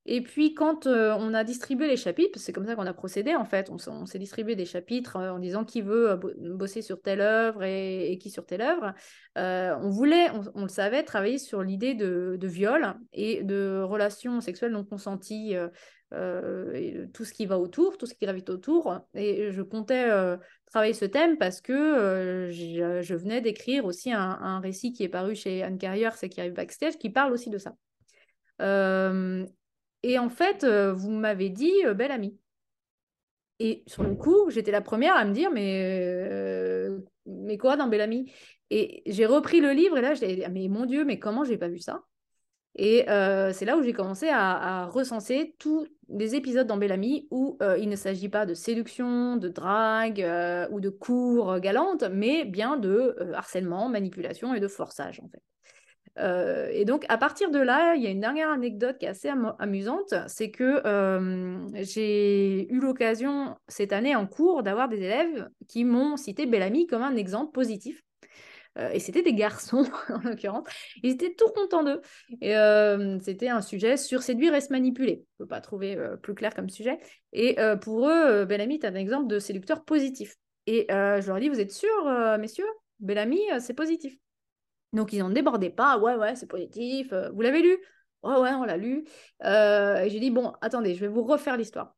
et 0.10 0.22
puis, 0.22 0.54
quand 0.54 0.88
euh, 0.88 1.14
on 1.20 1.34
a 1.34 1.44
distribué 1.44 1.86
les 1.90 1.98
chapitres, 1.98 2.40
c'est 2.40 2.54
comme 2.54 2.66
ça 2.66 2.76
qu'on 2.76 2.86
a 2.86 2.94
procédé 2.94 3.36
en 3.36 3.44
fait, 3.44 3.70
on, 3.70 4.06
s'est 4.06 4.20
distribué 4.20 4.56
des 4.56 4.64
chapitres 4.64 5.18
euh, 5.18 5.32
en 5.34 5.40
disant 5.40 5.66
qui 5.66 5.82
veut 5.82 6.12
euh, 6.12 6.18
bosser 6.56 6.82
sur 6.82 7.02
telle 7.02 7.20
œuvre 7.20 7.64
et, 7.64 8.18
qui 8.18 8.30
sur 8.30 8.46
telle 8.46 8.62
œuvre. 8.62 8.94
on 9.36 9.90
voulait, 9.90 10.30
on, 10.56 10.62
le 10.62 10.70
savait, 10.70 11.04
travailler 11.04 11.38
sur 11.38 11.62
l'idée 11.62 11.94
de, 11.94 12.40
viol 12.42 12.96
et 13.12 13.44
de 13.44 13.82
relations 13.84 14.40
sexuelles 14.40 14.72
non 14.72 14.86
consenties, 14.86 15.56
tout 16.12 17.26
ce 17.26 17.34
qui 17.34 17.46
va 17.46 17.60
autour, 17.60 17.98
tout 17.98 18.06
ce 18.06 18.14
qui 18.14 18.24
gravite 18.24 18.50
autour. 18.50 19.02
Et 19.14 19.52
je 19.52 19.62
comptais 19.62 20.08
travailler 20.68 20.94
ce 20.94 21.04
thème 21.04 21.38
parce 21.38 21.60
que 21.60 22.48
je, 22.50 23.14
venais 23.14 23.42
d'écrire 23.42 23.84
aussi 23.84 24.14
un, 24.14 24.60
récit 24.62 24.94
qui 24.94 25.04
est 25.04 25.10
paru 25.10 25.36
chez 25.36 25.64
Anne 25.64 25.78
Carrier, 25.78 26.10
c'est 26.16 26.30
qui 26.30 26.40
arrive 26.40 26.54
backstage, 26.54 26.98
qui 26.98 27.10
parle 27.10 27.34
aussi 27.34 27.50
de 27.50 27.58
ça. 27.58 27.74
Et 30.08 30.18
en 30.18 30.30
fait, 30.30 30.64
euh, 30.64 30.94
vous 30.94 31.12
m'avez 31.12 31.50
dit 31.50 31.86
euh, 31.86 31.94
belle 31.94 32.12
amie. 32.12 32.40
Et 33.60 33.84
sur 33.88 34.04
le 34.04 34.16
coup, 34.16 34.50
j'étais 34.50 34.72
la 34.72 34.80
première 34.80 35.18
à 35.18 35.26
me 35.26 35.34
dire 35.34 35.52
mais, 35.52 35.82
euh, 35.84 37.00
mais 37.26 37.58
quoi 37.58 37.76
dans 37.76 37.88
Belle 37.90 38.02
Amie? 38.02 38.32
Et 38.70 39.04
j'ai 39.06 39.26
repris 39.26 39.60
le 39.60 39.74
livre 39.74 39.98
et 39.98 40.02
là, 40.02 40.14
j'ai 40.14 40.34
dit 40.34 40.46
ah, 40.46 40.50
mais 40.50 40.70
mon 40.70 40.86
Dieu, 40.86 41.04
mais 41.04 41.20
comment 41.20 41.44
j'ai 41.44 41.58
pas 41.58 41.68
vu 41.68 41.80
ça? 41.80 42.04
Et 42.76 43.06
c'est 43.08 43.66
là 43.66 43.76
où 43.76 43.82
j'ai 43.84 43.92
commencé 43.92 44.30
à, 44.30 44.86
recenser 44.86 45.56
tous 45.58 45.88
les 46.10 46.36
épisodes 46.36 46.68
dans 46.68 46.78
Belle 46.78 46.92
Amie 46.92 47.28
où 47.32 47.58
il 47.80 47.90
ne 47.90 47.96
s'agit 47.96 48.30
pas 48.30 48.46
de 48.46 48.54
séduction, 48.54 49.36
de 49.36 49.50
drague 49.50 50.24
ou 50.72 50.80
de 50.80 50.90
cours 50.90 51.60
galantes, 51.60 52.04
mais 52.04 52.46
bien 52.46 52.78
de 52.78 53.16
harcèlement, 53.34 53.90
manipulation 53.90 54.54
et 54.54 54.60
de 54.60 54.68
forçage 54.68 55.20
en 55.20 55.28
fait. 55.28 55.42
Euh, 56.20 56.70
et 56.72 56.86
donc, 56.86 57.06
à 57.10 57.18
partir 57.18 57.52
de 57.52 57.60
là, 57.60 57.96
il 57.96 58.04
y 58.04 58.08
a 58.08 58.10
une 58.10 58.20
dernière 58.20 58.50
anecdote 58.50 58.98
qui 58.98 59.06
est 59.06 59.10
assez 59.10 59.30
amusante, 59.60 60.14
c'est 60.28 60.52
que 60.52 60.82
euh, 60.86 61.60
j'ai 61.74 62.72
eu 62.72 62.80
l'occasion 62.80 63.56
cette 63.68 63.94
année 63.94 64.16
en 64.16 64.26
cours 64.26 64.64
d'avoir 64.64 64.90
des 64.90 64.98
élèves 64.98 65.50
qui 65.68 65.84
m'ont 65.84 66.18
cité 66.18 66.46
Bellamy 66.46 66.88
comme 66.88 67.04
un 67.04 67.16
exemple 67.16 67.52
positif. 67.52 68.02
Euh, 68.78 68.92
et 68.92 69.00
c'était 69.00 69.24
des 69.24 69.34
garçons, 69.34 69.86
en 70.10 70.20
l'occurrence. 70.20 70.68
Ils 71.04 71.12
étaient 71.12 71.34
tout 71.34 71.50
contents 71.56 71.84
d'eux. 71.84 72.02
Et 72.42 72.54
c'était 73.22 73.50
un 73.50 73.62
sujet 73.62 73.98
sur 73.98 74.24
séduire 74.24 74.56
et 74.56 74.62
se 74.62 74.72
manipuler. 74.72 75.24
Je 75.38 75.44
ne 75.44 75.46
peux 75.46 75.48
pas 75.48 75.62
trouver 75.62 75.98
plus 76.22 76.36
clair 76.36 76.54
comme 76.54 76.70
sujet. 76.70 77.00
Et 77.34 77.58
pour 77.82 78.08
eux, 78.10 78.46
Bellamy 78.46 78.76
est 78.76 78.86
un 78.86 78.96
exemple 78.96 79.28
de 79.28 79.40
séducteur 79.40 79.84
positif. 79.84 80.36
Et 80.66 80.86
je 80.90 81.28
leur 81.28 81.40
dis, 81.40 81.50
vous 81.50 81.60
êtes 81.60 81.72
sûrs, 81.72 82.38
messieurs? 82.40 82.68
Bellamy, 83.00 83.40
c'est 83.60 83.76
positif. 83.76 84.16
Donc, 84.94 85.14
ils 85.14 85.20
n'en 85.20 85.30
débordaient 85.30 85.70
pas. 85.70 85.98
Ouais, 85.98 86.16
ouais, 86.16 86.36
c'est 86.36 86.48
positif. 86.48 87.12
Euh, 87.14 87.30
vous 87.32 87.42
l'avez 87.42 87.62
lu? 87.62 87.78
Ouais, 88.24 88.38
ouais, 88.40 88.54
on 88.54 88.64
l'a 88.64 88.78
lu. 88.78 89.06
Euh, 89.44 89.98
et 89.98 90.10
j'ai 90.10 90.20
dit, 90.20 90.32
bon, 90.32 90.54
attendez, 90.62 90.96
je 90.96 91.02
vais 91.02 91.08
vous 91.08 91.24
refaire 91.24 91.58
l'histoire. 91.58 91.96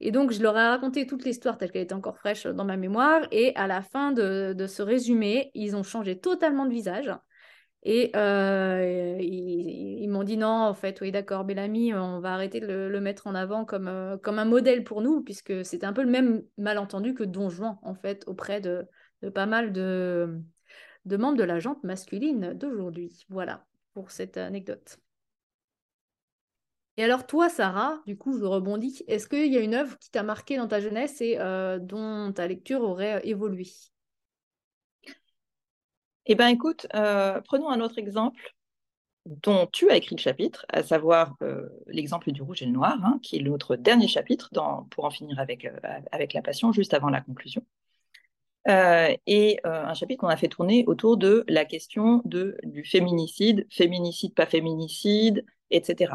Et 0.00 0.12
donc, 0.12 0.30
je 0.30 0.42
leur 0.42 0.56
ai 0.56 0.68
raconté 0.68 1.06
toute 1.06 1.24
l'histoire 1.24 1.58
telle 1.58 1.72
qu'elle 1.72 1.82
était 1.82 1.94
encore 1.94 2.18
fraîche 2.18 2.46
dans 2.46 2.64
ma 2.64 2.76
mémoire. 2.76 3.22
Et 3.32 3.54
à 3.56 3.66
la 3.66 3.82
fin 3.82 4.12
de, 4.12 4.54
ce 4.68 4.82
résumé, 4.82 5.50
ils 5.54 5.76
ont 5.76 5.82
changé 5.82 6.18
totalement 6.18 6.66
de 6.66 6.72
visage. 6.72 7.12
Et 7.84 8.10
euh, 8.16 9.16
ils, 9.20 10.08
m'ont 10.08 10.24
dit 10.24 10.36
non, 10.36 10.48
en 10.48 10.74
fait, 10.74 11.00
oui, 11.00 11.12
d'accord, 11.12 11.44
Bellamy, 11.44 11.94
on 11.94 12.20
va 12.20 12.34
arrêter 12.34 12.60
de 12.60 12.66
le, 12.66 13.00
mettre 13.00 13.26
en 13.26 13.34
avant 13.34 13.64
comme, 13.64 14.18
comme 14.22 14.38
un 14.38 14.44
modèle 14.44 14.84
pour 14.84 15.00
nous, 15.00 15.22
puisque 15.22 15.64
c'était 15.64 15.86
un 15.86 15.92
peu 15.92 16.02
le 16.02 16.10
même 16.10 16.42
malentendu 16.58 17.14
que 17.14 17.24
Don 17.24 17.50
Juan, 17.50 17.78
en 17.82 17.94
fait, 17.94 18.24
auprès 18.26 18.60
de, 18.60 18.84
de 19.22 19.30
pas 19.30 19.46
mal 19.46 19.72
de, 19.72 20.42
de 21.04 21.16
de 21.16 21.42
la 21.42 21.60
jante 21.60 21.82
masculine 21.84 22.54
d'aujourd'hui. 22.54 23.26
Voilà 23.28 23.66
pour 23.92 24.10
cette 24.10 24.36
anecdote. 24.36 24.98
Et 26.98 27.04
alors 27.04 27.28
toi, 27.28 27.48
Sarah, 27.48 28.02
du 28.06 28.18
coup, 28.18 28.36
je 28.36 28.44
rebondis. 28.44 29.04
Est-ce 29.06 29.28
qu'il 29.28 29.52
y 29.52 29.56
a 29.56 29.60
une 29.60 29.74
œuvre 29.74 29.96
qui 29.98 30.10
t'a 30.10 30.24
marqué 30.24 30.56
dans 30.56 30.66
ta 30.66 30.80
jeunesse 30.80 31.20
et 31.20 31.38
euh, 31.38 31.78
dont 31.78 32.32
ta 32.32 32.48
lecture 32.48 32.82
aurait 32.82 33.14
euh, 33.14 33.20
évolué? 33.22 33.68
Eh 36.26 36.34
bien, 36.34 36.48
écoute, 36.48 36.88
euh, 36.96 37.40
prenons 37.42 37.68
un 37.68 37.80
autre 37.80 37.98
exemple 37.98 38.52
dont 39.26 39.68
tu 39.72 39.88
as 39.90 39.96
écrit 39.96 40.16
le 40.16 40.20
chapitre, 40.20 40.66
à 40.70 40.82
savoir 40.82 41.36
l'exemple 41.86 42.32
du 42.32 42.42
rouge 42.42 42.62
et 42.62 42.66
le 42.66 42.72
noir, 42.72 42.98
hein, 43.04 43.20
qui 43.22 43.36
est 43.36 43.42
notre 43.42 43.76
dernier 43.76 44.08
chapitre 44.08 44.50
pour 44.90 45.04
en 45.04 45.10
finir 45.10 45.38
avec 45.38 45.62
la 46.32 46.42
passion, 46.42 46.72
juste 46.72 46.94
avant 46.94 47.10
la 47.10 47.20
conclusion. 47.20 47.62
Euh, 48.68 49.14
et 49.26 49.60
un 49.64 49.94
chapitre 49.94 50.20
qu'on 50.20 50.28
a 50.28 50.36
fait 50.36 50.48
tourner 50.48 50.84
autour 50.86 51.16
de 51.16 51.44
la 51.48 51.64
question 51.64 52.22
de, 52.24 52.56
du 52.64 52.84
féminicide, 52.84 53.66
féminicide, 53.70 54.34
pas 54.34 54.46
féminicide, 54.46 55.44
etc. 55.70 56.14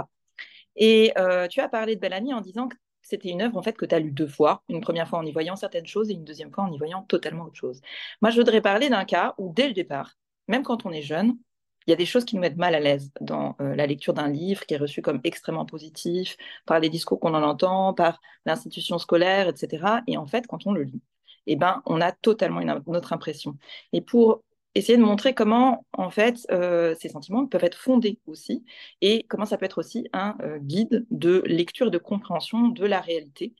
Et 0.76 1.14
tu 1.50 1.60
as 1.62 1.70
parlé 1.70 1.96
de 1.96 2.02
Bellamy 2.02 2.34
en 2.34 2.42
disant 2.42 2.68
que 2.68 2.76
c'était 3.04 3.30
une 3.30 3.42
œuvre 3.42 3.58
en 3.58 3.62
fait 3.62 3.78
que 3.78 3.86
tu 3.86 3.94
as 3.94 4.00
lue 4.00 4.12
deux 4.12 4.28
fois, 4.28 4.64
une 4.70 4.82
première 4.82 5.08
fois 5.08 5.20
en 5.20 5.26
y 5.26 5.32
voyant 5.32 5.56
certaines 5.56 5.86
choses 5.86 6.10
et 6.10 6.14
une 6.14 6.24
deuxième 6.24 6.52
fois 6.52 6.64
en 6.64 6.72
y 6.72 6.78
voyant 6.78 7.04
totalement 7.04 7.46
autre 7.46 7.56
chose. 7.56 7.82
Moi, 8.22 8.32
je 8.32 8.38
voudrais 8.38 8.62
parler 8.62 8.90
d'un 8.90 9.06
cas 9.06 9.36
où 9.38 9.54
dès 9.54 9.68
le 9.68 9.74
départ, 9.74 10.18
même 10.48 10.64
quand 10.64 10.86
on 10.86 10.92
est 10.92 11.02
jeune, 11.02 11.38
il 11.86 11.92
y 11.92 11.94
a 11.94 11.98
des 11.98 12.06
choses 12.06 12.24
qui 12.24 12.36
nous 12.36 12.42
mettent 12.42 12.58
mal 12.58 12.76
à 12.76 12.80
l'aise 12.80 13.12
dans 13.20 13.58
euh, 13.60 13.76
la 13.76 13.86
lecture 13.86 14.14
d'un 14.14 14.30
livre 14.30 14.66
qui 14.66 14.74
est 14.74 14.78
reçu 14.78 15.02
comme 15.02 15.20
extrêmement 15.26 15.66
positif 15.66 16.38
par 16.66 16.80
les 16.80 16.90
discours 16.90 17.20
qu'on 17.20 17.34
en 17.34 17.44
entend, 17.44 17.94
par 17.94 18.22
l'institution 18.46 18.98
scolaire, 18.98 19.50
etc. 19.50 19.86
Et 20.08 20.18
en 20.18 20.26
fait, 20.26 20.48
quand 20.48 20.66
on 20.66 20.72
le 20.72 20.84
lit, 20.84 21.02
eh 21.48 21.56
ben, 21.56 21.82
on 21.86 22.02
a 22.02 22.12
totalement 22.12 22.62
une, 22.62 22.82
autre 22.88 23.14
impression. 23.14 23.58
Et 23.92 24.02
pour 24.02 24.44
essayer 24.76 24.98
de 24.98 25.04
montrer 25.04 25.34
comment, 25.34 25.86
en 25.94 26.10
fait, 26.10 26.46
euh, 26.52 26.96
ces 27.00 27.10
sentiments 27.10 27.46
peuvent 27.46 27.64
être 27.64 27.78
fondés 27.78 28.20
aussi, 28.26 28.64
et 29.02 29.24
comment 29.30 29.46
ça 29.46 29.58
peut 29.58 29.66
être 29.66 29.78
aussi 29.78 30.08
un 30.14 30.36
euh, 30.42 30.58
guide 30.60 31.06
de 31.12 31.44
lecture 31.46 31.92
de 31.92 31.98
compréhension 31.98 32.70
de 32.70 32.86
la 32.86 33.00
réalité, 33.00 33.54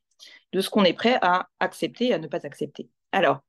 de 0.54 0.62
ce 0.62 0.70
qu'on 0.70 0.84
est 0.84 0.94
prêt 0.94 1.18
à 1.22 1.50
accepter 1.60 2.08
et 2.08 2.14
à 2.14 2.20
ne 2.20 2.28
pas 2.28 2.46
accepter. 2.46 2.90
Alors, 3.12 3.42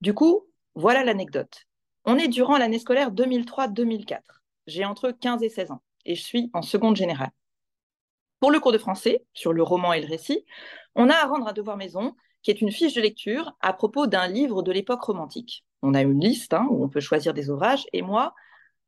du 0.00 0.14
coup, 0.14 0.46
voilà 0.74 1.04
l'anecdote. 1.04 1.66
On 2.04 2.16
est 2.16 2.28
durant 2.28 2.56
l'année 2.56 2.78
scolaire 2.78 3.12
2003-2004. 3.12 4.20
J'ai 4.66 4.84
entre 4.84 5.10
15 5.10 5.42
et 5.42 5.48
16 5.48 5.72
ans 5.72 5.82
et 6.06 6.14
je 6.14 6.22
suis 6.22 6.50
en 6.54 6.62
seconde 6.62 6.96
générale. 6.96 7.30
Pour 8.40 8.50
le 8.50 8.60
cours 8.60 8.72
de 8.72 8.78
français, 8.78 9.22
sur 9.34 9.52
le 9.52 9.62
roman 9.62 9.92
et 9.92 10.00
le 10.00 10.06
récit, 10.06 10.46
on 10.94 11.10
a 11.10 11.14
à 11.14 11.26
rendre 11.26 11.46
un 11.46 11.52
devoir 11.52 11.76
maison 11.76 12.14
qui 12.42 12.50
est 12.50 12.60
une 12.60 12.72
fiche 12.72 12.94
de 12.94 13.00
lecture 13.00 13.52
à 13.60 13.72
propos 13.72 14.06
d'un 14.06 14.26
livre 14.28 14.62
de 14.62 14.72
l'époque 14.72 15.02
romantique. 15.02 15.64
On 15.82 15.94
a 15.94 16.02
une 16.02 16.20
liste 16.20 16.54
hein, 16.54 16.66
où 16.70 16.84
on 16.84 16.88
peut 16.88 17.00
choisir 17.00 17.34
des 17.34 17.50
ouvrages 17.50 17.86
et 17.92 18.02
moi, 18.02 18.34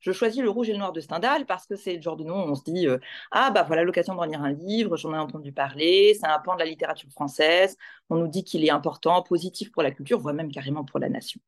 je 0.01 0.11
choisis 0.11 0.43
Le 0.43 0.51
Rouge 0.51 0.69
et 0.69 0.73
le 0.73 0.79
Noir 0.79 0.93
de 0.93 1.01
Stendhal 1.01 1.47
parce 1.47 1.67
que 1.67 1.77
c'est 1.77 1.95
le 1.95 2.03
genre 2.03 2.17
de 2.17 2.25
nom 2.25 2.45
où 2.45 2.51
on 2.51 2.55
se 2.55 2.65
dit 2.65 2.89
euh, 2.89 2.99
Ah, 3.31 3.51
bah 3.51 3.63
voilà 3.63 3.85
l'occasion 3.85 4.15
de 4.15 4.21
relire 4.21 4.43
un 4.43 4.53
livre, 4.53 4.97
j'en 4.97 5.15
ai 5.15 5.19
entendu 5.19 5.53
parler, 5.53 6.17
c'est 6.19 6.27
un 6.27 6.39
pan 6.41 6.55
de 6.55 6.59
la 6.59 6.65
littérature 6.65 7.11
française, 7.11 7.77
on 8.11 8.17
nous 8.17 8.29
dit 8.29 8.43
qu'il 8.45 8.65
est 8.65 8.71
important, 8.71 9.23
positif 9.23 9.71
pour 9.71 9.83
la 9.83 9.93
culture, 9.93 10.19
voire 10.19 10.35
même 10.35 10.51
carrément 10.51 10.85
pour 10.85 10.99
la 10.99 11.09
nation. 11.09 11.41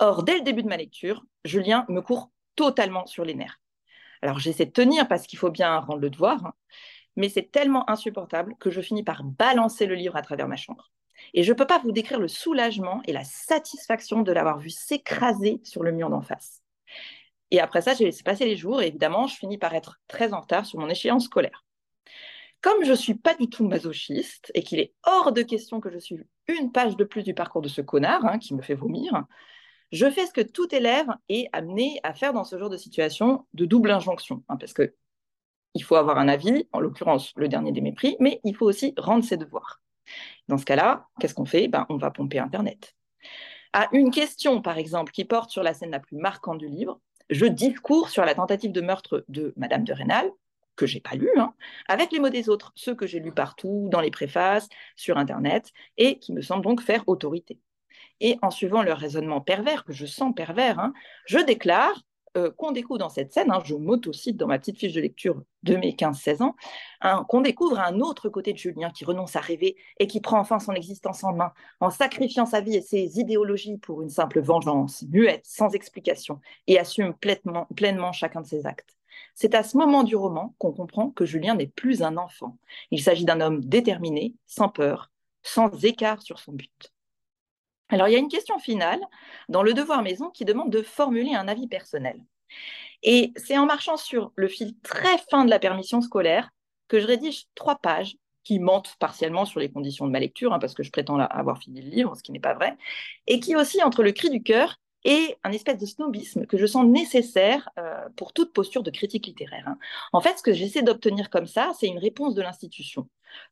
Or, 0.00 0.24
dès 0.24 0.36
le 0.38 0.42
début 0.42 0.62
de 0.62 0.68
ma 0.68 0.76
lecture, 0.76 1.24
Julien 1.44 1.84
me 1.88 2.00
court 2.00 2.32
totalement 2.56 3.06
sur 3.06 3.24
les 3.24 3.34
nerfs. 3.34 3.60
Alors, 4.22 4.38
j'essaie 4.38 4.66
de 4.66 4.70
tenir 4.70 5.08
parce 5.08 5.26
qu'il 5.26 5.38
faut 5.38 5.50
bien 5.50 5.78
rendre 5.78 6.00
le 6.00 6.10
devoir, 6.10 6.44
hein, 6.44 6.54
mais 7.16 7.28
c'est 7.28 7.50
tellement 7.50 7.88
insupportable 7.88 8.54
que 8.58 8.70
je 8.70 8.80
finis 8.80 9.02
par 9.02 9.24
balancer 9.24 9.86
le 9.86 9.94
livre 9.94 10.16
à 10.16 10.22
travers 10.22 10.48
ma 10.48 10.56
chambre. 10.56 10.90
Et 11.34 11.42
je 11.42 11.52
ne 11.52 11.56
peux 11.56 11.66
pas 11.66 11.78
vous 11.78 11.92
décrire 11.92 12.18
le 12.18 12.28
soulagement 12.28 13.02
et 13.06 13.12
la 13.12 13.24
satisfaction 13.24 14.22
de 14.22 14.32
l'avoir 14.32 14.58
vu 14.58 14.70
s'écraser 14.70 15.60
sur 15.64 15.82
le 15.82 15.92
mur 15.92 16.10
d'en 16.10 16.22
face. 16.22 16.62
Et 17.50 17.60
après 17.60 17.82
ça, 17.82 17.94
j'ai 17.94 18.04
laissé 18.04 18.22
passer 18.22 18.44
les 18.44 18.56
jours 18.56 18.82
et 18.82 18.88
évidemment, 18.88 19.26
je 19.26 19.36
finis 19.36 19.58
par 19.58 19.74
être 19.74 20.00
très 20.06 20.32
en 20.32 20.40
retard 20.40 20.66
sur 20.66 20.78
mon 20.78 20.88
échéance 20.88 21.24
scolaire. 21.24 21.64
Comme 22.60 22.84
je 22.84 22.90
ne 22.90 22.96
suis 22.96 23.14
pas 23.14 23.34
du 23.34 23.48
tout 23.48 23.66
masochiste 23.66 24.50
et 24.54 24.62
qu'il 24.62 24.80
est 24.80 24.92
hors 25.04 25.32
de 25.32 25.42
question 25.42 25.80
que 25.80 25.90
je 25.90 25.98
suive 25.98 26.24
une 26.46 26.72
page 26.72 26.96
de 26.96 27.04
plus 27.04 27.22
du 27.22 27.34
parcours 27.34 27.62
de 27.62 27.68
ce 27.68 27.80
connard 27.80 28.24
hein, 28.26 28.38
qui 28.38 28.54
me 28.54 28.62
fait 28.62 28.74
vomir, 28.74 29.24
je 29.92 30.08
fais 30.10 30.26
ce 30.26 30.32
que 30.32 30.40
tout 30.40 30.72
élève 30.74 31.08
est 31.28 31.48
amené 31.52 31.98
à 32.02 32.12
faire 32.12 32.32
dans 32.32 32.44
ce 32.44 32.58
genre 32.58 32.70
de 32.70 32.76
situation 32.76 33.46
de 33.54 33.64
double 33.64 33.90
injonction, 33.90 34.44
hein, 34.48 34.56
parce 34.56 34.72
que 34.72 34.94
il 35.74 35.82
faut 35.82 35.96
avoir 35.96 36.18
un 36.18 36.28
avis, 36.28 36.68
en 36.72 36.80
l'occurrence 36.80 37.32
le 37.36 37.48
dernier 37.48 37.72
des 37.72 37.80
mépris, 37.80 38.16
mais 38.18 38.40
il 38.44 38.56
faut 38.56 38.66
aussi 38.66 38.92
rendre 38.96 39.24
ses 39.24 39.36
devoirs. 39.36 39.80
Dans 40.48 40.58
ce 40.58 40.64
cas-là, 40.64 41.08
qu'est-ce 41.18 41.34
qu'on 41.34 41.44
fait? 41.44 41.68
Ben, 41.68 41.86
On 41.88 41.96
va 41.96 42.10
pomper 42.10 42.38
Internet. 42.38 42.94
À 43.72 43.88
une 43.92 44.10
question, 44.10 44.62
par 44.62 44.78
exemple, 44.78 45.12
qui 45.12 45.24
porte 45.24 45.50
sur 45.50 45.62
la 45.62 45.74
scène 45.74 45.90
la 45.90 46.00
plus 46.00 46.16
marquante 46.16 46.58
du 46.58 46.68
livre, 46.68 47.00
je 47.28 47.46
discours 47.46 48.08
sur 48.08 48.24
la 48.24 48.34
tentative 48.34 48.72
de 48.72 48.80
meurtre 48.80 49.24
de 49.28 49.52
Madame 49.56 49.84
de 49.84 49.92
Rênal, 49.92 50.30
que 50.74 50.86
j'ai 50.86 51.00
pas 51.00 51.14
lu, 51.14 51.30
hein, 51.36 51.54
avec 51.88 52.10
les 52.10 52.18
mots 52.18 52.30
des 52.30 52.48
autres, 52.48 52.72
ceux 52.74 52.94
que 52.94 53.06
j'ai 53.06 53.20
lus 53.20 53.32
partout, 53.32 53.88
dans 53.92 54.00
les 54.00 54.10
préfaces, 54.10 54.68
sur 54.96 55.18
Internet, 55.18 55.70
et 55.98 56.18
qui 56.18 56.32
me 56.32 56.42
semblent 56.42 56.64
donc 56.64 56.80
faire 56.80 57.04
autorité 57.06 57.60
et 58.20 58.38
en 58.42 58.50
suivant 58.50 58.82
leur 58.82 58.98
raisonnement 58.98 59.40
pervers, 59.40 59.84
que 59.84 59.92
je 59.92 60.06
sens 60.06 60.34
pervers, 60.34 60.78
hein, 60.78 60.92
je 61.26 61.38
déclare 61.38 62.02
euh, 62.36 62.50
qu'on 62.52 62.70
découvre 62.70 62.98
dans 62.98 63.08
cette 63.08 63.32
scène, 63.32 63.50
hein, 63.50 63.60
je 63.64 63.74
m'autocite 63.74 64.36
dans 64.36 64.46
ma 64.46 64.58
petite 64.58 64.78
fiche 64.78 64.92
de 64.92 65.00
lecture 65.00 65.42
de 65.64 65.74
mes 65.76 65.92
15-16 65.92 66.42
ans, 66.42 66.54
hein, 67.00 67.24
qu'on 67.28 67.40
découvre 67.40 67.80
un 67.80 67.98
autre 68.00 68.28
côté 68.28 68.52
de 68.52 68.58
Julien 68.58 68.90
qui 68.90 69.04
renonce 69.04 69.34
à 69.34 69.40
rêver 69.40 69.76
et 69.98 70.06
qui 70.06 70.20
prend 70.20 70.38
enfin 70.38 70.60
son 70.60 70.72
existence 70.72 71.24
en 71.24 71.32
main 71.32 71.52
en 71.80 71.90
sacrifiant 71.90 72.46
sa 72.46 72.60
vie 72.60 72.76
et 72.76 72.82
ses 72.82 73.18
idéologies 73.18 73.78
pour 73.78 74.00
une 74.02 74.10
simple 74.10 74.40
vengeance, 74.40 75.04
muette, 75.10 75.44
sans 75.44 75.70
explication, 75.70 76.40
et 76.68 76.78
assume 76.78 77.14
pleinement, 77.14 77.66
pleinement 77.74 78.12
chacun 78.12 78.42
de 78.42 78.46
ses 78.46 78.64
actes. 78.64 78.96
C'est 79.34 79.54
à 79.54 79.62
ce 79.62 79.76
moment 79.76 80.04
du 80.04 80.14
roman 80.14 80.54
qu'on 80.58 80.72
comprend 80.72 81.10
que 81.10 81.24
Julien 81.24 81.56
n'est 81.56 81.66
plus 81.66 82.02
un 82.02 82.16
enfant. 82.16 82.58
Il 82.92 83.02
s'agit 83.02 83.24
d'un 83.24 83.40
homme 83.40 83.64
déterminé, 83.64 84.34
sans 84.46 84.68
peur, 84.68 85.10
sans 85.42 85.84
écart 85.84 86.22
sur 86.22 86.38
son 86.38 86.52
but. 86.52 86.92
Alors, 87.90 88.08
il 88.08 88.12
y 88.12 88.16
a 88.16 88.18
une 88.18 88.28
question 88.28 88.58
finale 88.58 89.00
dans 89.48 89.62
le 89.62 89.74
devoir 89.74 90.02
maison 90.02 90.30
qui 90.30 90.44
demande 90.44 90.70
de 90.70 90.82
formuler 90.82 91.34
un 91.34 91.48
avis 91.48 91.66
personnel. 91.66 92.22
Et 93.02 93.32
c'est 93.36 93.58
en 93.58 93.66
marchant 93.66 93.96
sur 93.96 94.32
le 94.36 94.48
fil 94.48 94.74
très 94.82 95.18
fin 95.30 95.44
de 95.44 95.50
la 95.50 95.58
permission 95.58 96.00
scolaire 96.00 96.50
que 96.88 97.00
je 97.00 97.06
rédige 97.06 97.46
trois 97.54 97.76
pages 97.76 98.16
qui 98.44 98.58
mentent 98.58 98.96
partiellement 98.98 99.44
sur 99.44 99.60
les 99.60 99.70
conditions 99.70 100.06
de 100.06 100.12
ma 100.12 100.20
lecture, 100.20 100.52
hein, 100.52 100.58
parce 100.58 100.74
que 100.74 100.82
je 100.82 100.90
prétends 100.90 101.18
avoir 101.18 101.58
fini 101.58 101.82
le 101.82 101.90
livre, 101.90 102.16
ce 102.16 102.22
qui 102.22 102.32
n'est 102.32 102.40
pas 102.40 102.54
vrai, 102.54 102.76
et 103.26 103.38
qui 103.40 103.54
aussi, 103.54 103.82
entre 103.82 104.02
le 104.02 104.12
cri 104.12 104.30
du 104.30 104.42
cœur 104.42 104.76
et 105.04 105.36
un 105.44 105.52
espèce 105.52 105.78
de 105.78 105.86
snobisme 105.86 106.46
que 106.46 106.58
je 106.58 106.66
sens 106.66 106.86
nécessaire 106.86 107.68
euh, 107.78 108.08
pour 108.16 108.32
toute 108.32 108.52
posture 108.52 108.82
de 108.82 108.90
critique 108.90 109.26
littéraire. 109.26 109.64
Hein. 109.66 109.78
En 110.12 110.20
fait, 110.20 110.38
ce 110.38 110.42
que 110.42 110.52
j'essaie 110.52 110.82
d'obtenir 110.82 111.30
comme 111.30 111.46
ça, 111.46 111.72
c'est 111.78 111.86
une 111.86 111.98
réponse 111.98 112.34
de 112.34 112.42
l'institution. 112.42 113.08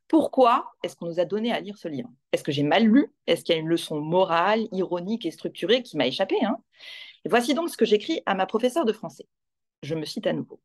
Pourquoi 0.09 0.73
est-ce 0.83 0.97
qu'on 0.97 1.07
nous 1.07 1.21
a 1.21 1.25
donné 1.25 1.52
à 1.52 1.61
lire 1.61 1.78
ce 1.78 1.88
livre? 1.88 2.11
Est-ce 2.33 2.45
que 2.45 2.52
j'ai 2.52 2.62
mal 2.62 2.85
lu? 2.85 3.12
Est-ce 3.26 3.45
qu'il 3.45 3.55
y 3.55 3.59
a 3.59 3.61
une 3.61 3.69
leçon 3.69 4.00
morale, 4.00 4.69
ironique 4.73 5.25
et 5.25 5.31
structurée 5.31 5.83
qui 5.83 5.97
m'a 5.97 6.07
échappé 6.07 6.37
hein? 6.45 6.59
Et 7.25 7.28
Voici 7.28 7.55
donc 7.55 7.71
ce 7.71 7.76
que 7.76 7.85
j'écris 7.85 8.21
à 8.26 8.35
ma 8.35 8.47
professeure 8.47 8.85
de 8.85 8.93
français. 8.93 9.26
Je 9.83 9.95
me 9.95 10.05
cite 10.05 10.26
à 10.26 10.33
nouveau. 10.33 10.61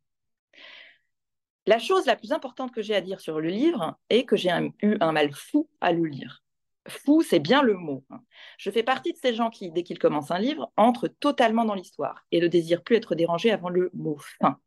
La 1.66 1.80
chose 1.80 2.06
la 2.06 2.18
plus 2.18 2.34
importante 2.34 2.74
que 2.74 2.82
j'ai 2.82 2.96
à 2.96 3.02
dire 3.02 3.22
sur 3.22 3.40
le 3.40 3.48
livre 3.48 3.98
est 4.10 4.26
que 4.26 4.36
j'ai 4.36 4.52
eu 4.82 4.98
un 5.00 5.12
mal 5.14 5.32
fou 5.32 5.70
à 5.80 5.94
le 5.94 6.04
lire 6.04 6.43
fou, 6.88 7.22
c'est 7.22 7.40
bien 7.40 7.62
le 7.62 7.76
mot. 7.76 8.04
Hein. 8.10 8.22
Je 8.58 8.70
fais 8.70 8.84
partie 8.84 9.14
de 9.14 9.18
ces 9.18 9.34
gens 9.34 9.50
qui, 9.50 9.72
dès 9.72 9.84
qu'ils 9.84 10.00
commencent 10.00 10.32
un 10.32 10.40
livre, 10.40 10.72
entrent 10.78 11.08
totalement 11.08 11.66
dans 11.66 11.76
l'histoire 11.76 12.26
et 12.32 12.42
ne 12.42 12.48
désirent 12.48 12.84
plus 12.84 12.96
être 12.96 13.16
dérangés 13.16 13.52
avant 13.52 13.70
le 13.70 13.90
mot 13.94 14.18
fin. 14.40 14.60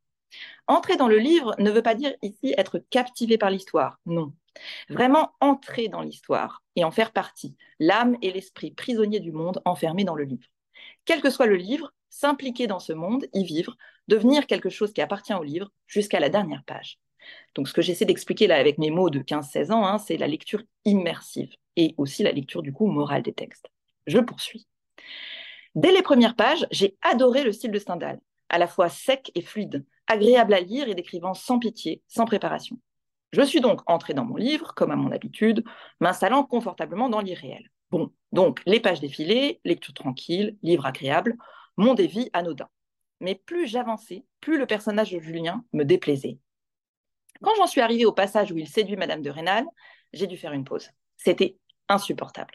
Entrer 0.66 0.96
dans 0.96 1.08
le 1.08 1.18
livre 1.18 1.54
ne 1.58 1.70
veut 1.70 1.82
pas 1.82 1.94
dire 1.94 2.14
ici 2.22 2.54
être 2.56 2.78
captivé 2.90 3.38
par 3.38 3.50
l'histoire, 3.50 3.98
non. 4.06 4.32
Vraiment 4.88 5.32
entrer 5.40 5.88
dans 5.88 6.00
l'histoire 6.00 6.62
et 6.74 6.84
en 6.84 6.90
faire 6.90 7.12
partie, 7.12 7.56
l'âme 7.78 8.16
et 8.22 8.32
l'esprit 8.32 8.70
prisonniers 8.70 9.20
du 9.20 9.32
monde 9.32 9.60
enfermés 9.64 10.04
dans 10.04 10.14
le 10.14 10.24
livre. 10.24 10.48
Quel 11.04 11.20
que 11.20 11.30
soit 11.30 11.46
le 11.46 11.56
livre, 11.56 11.92
s'impliquer 12.08 12.66
dans 12.66 12.78
ce 12.78 12.92
monde, 12.92 13.26
y 13.34 13.44
vivre, 13.44 13.76
devenir 14.08 14.46
quelque 14.46 14.70
chose 14.70 14.92
qui 14.92 15.02
appartient 15.02 15.34
au 15.34 15.42
livre 15.42 15.70
jusqu'à 15.86 16.20
la 16.20 16.30
dernière 16.30 16.64
page. 16.64 16.98
Donc 17.54 17.68
ce 17.68 17.72
que 17.72 17.82
j'essaie 17.82 18.04
d'expliquer 18.04 18.46
là 18.46 18.56
avec 18.56 18.78
mes 18.78 18.90
mots 18.90 19.10
de 19.10 19.20
15-16 19.20 19.72
ans, 19.72 19.86
hein, 19.86 19.98
c'est 19.98 20.16
la 20.16 20.28
lecture 20.28 20.62
immersive 20.84 21.54
et 21.76 21.94
aussi 21.96 22.22
la 22.22 22.32
lecture 22.32 22.62
du 22.62 22.72
coup 22.72 22.86
morale 22.86 23.22
des 23.22 23.32
textes. 23.32 23.68
Je 24.06 24.18
poursuis. 24.18 24.66
Dès 25.74 25.92
les 25.92 26.02
premières 26.02 26.36
pages, 26.36 26.66
j'ai 26.70 26.96
adoré 27.02 27.44
le 27.44 27.52
style 27.52 27.70
de 27.70 27.78
Stendhal, 27.78 28.18
à 28.48 28.58
la 28.58 28.66
fois 28.66 28.88
sec 28.88 29.30
et 29.34 29.42
fluide, 29.42 29.84
agréable 30.06 30.54
à 30.54 30.60
lire 30.60 30.88
et 30.88 30.94
décrivant 30.94 31.34
sans 31.34 31.58
pitié, 31.58 32.02
sans 32.08 32.24
préparation. 32.24 32.78
Je 33.32 33.42
suis 33.42 33.60
donc 33.60 33.82
entrée 33.86 34.14
dans 34.14 34.24
mon 34.24 34.36
livre, 34.36 34.72
comme 34.74 34.90
à 34.90 34.96
mon 34.96 35.12
habitude, 35.12 35.64
m'installant 36.00 36.44
confortablement 36.44 37.08
dans 37.08 37.20
l'irréel. 37.20 37.70
Bon, 37.90 38.12
donc 38.32 38.62
les 38.66 38.80
pages 38.80 39.00
défilées, 39.00 39.60
lecture 39.64 39.94
tranquille, 39.94 40.56
livre 40.62 40.86
agréable, 40.86 41.36
mon 41.76 41.94
dévi 41.94 42.30
anodin. 42.32 42.68
Mais 43.20 43.34
plus 43.34 43.66
j'avançais, 43.66 44.24
plus 44.40 44.58
le 44.58 44.66
personnage 44.66 45.12
de 45.12 45.18
Julien 45.18 45.64
me 45.72 45.84
déplaisait. 45.84 46.38
Quand 47.42 47.54
j'en 47.56 47.66
suis 47.66 47.80
arrivée 47.80 48.06
au 48.06 48.12
passage 48.12 48.52
où 48.52 48.58
il 48.58 48.68
séduit 48.68 48.96
Madame 48.96 49.22
de 49.22 49.30
Rênal, 49.30 49.66
j'ai 50.12 50.26
dû 50.26 50.36
faire 50.36 50.52
une 50.52 50.64
pause. 50.64 50.90
C'était 51.16 51.58
insupportable. 51.88 52.54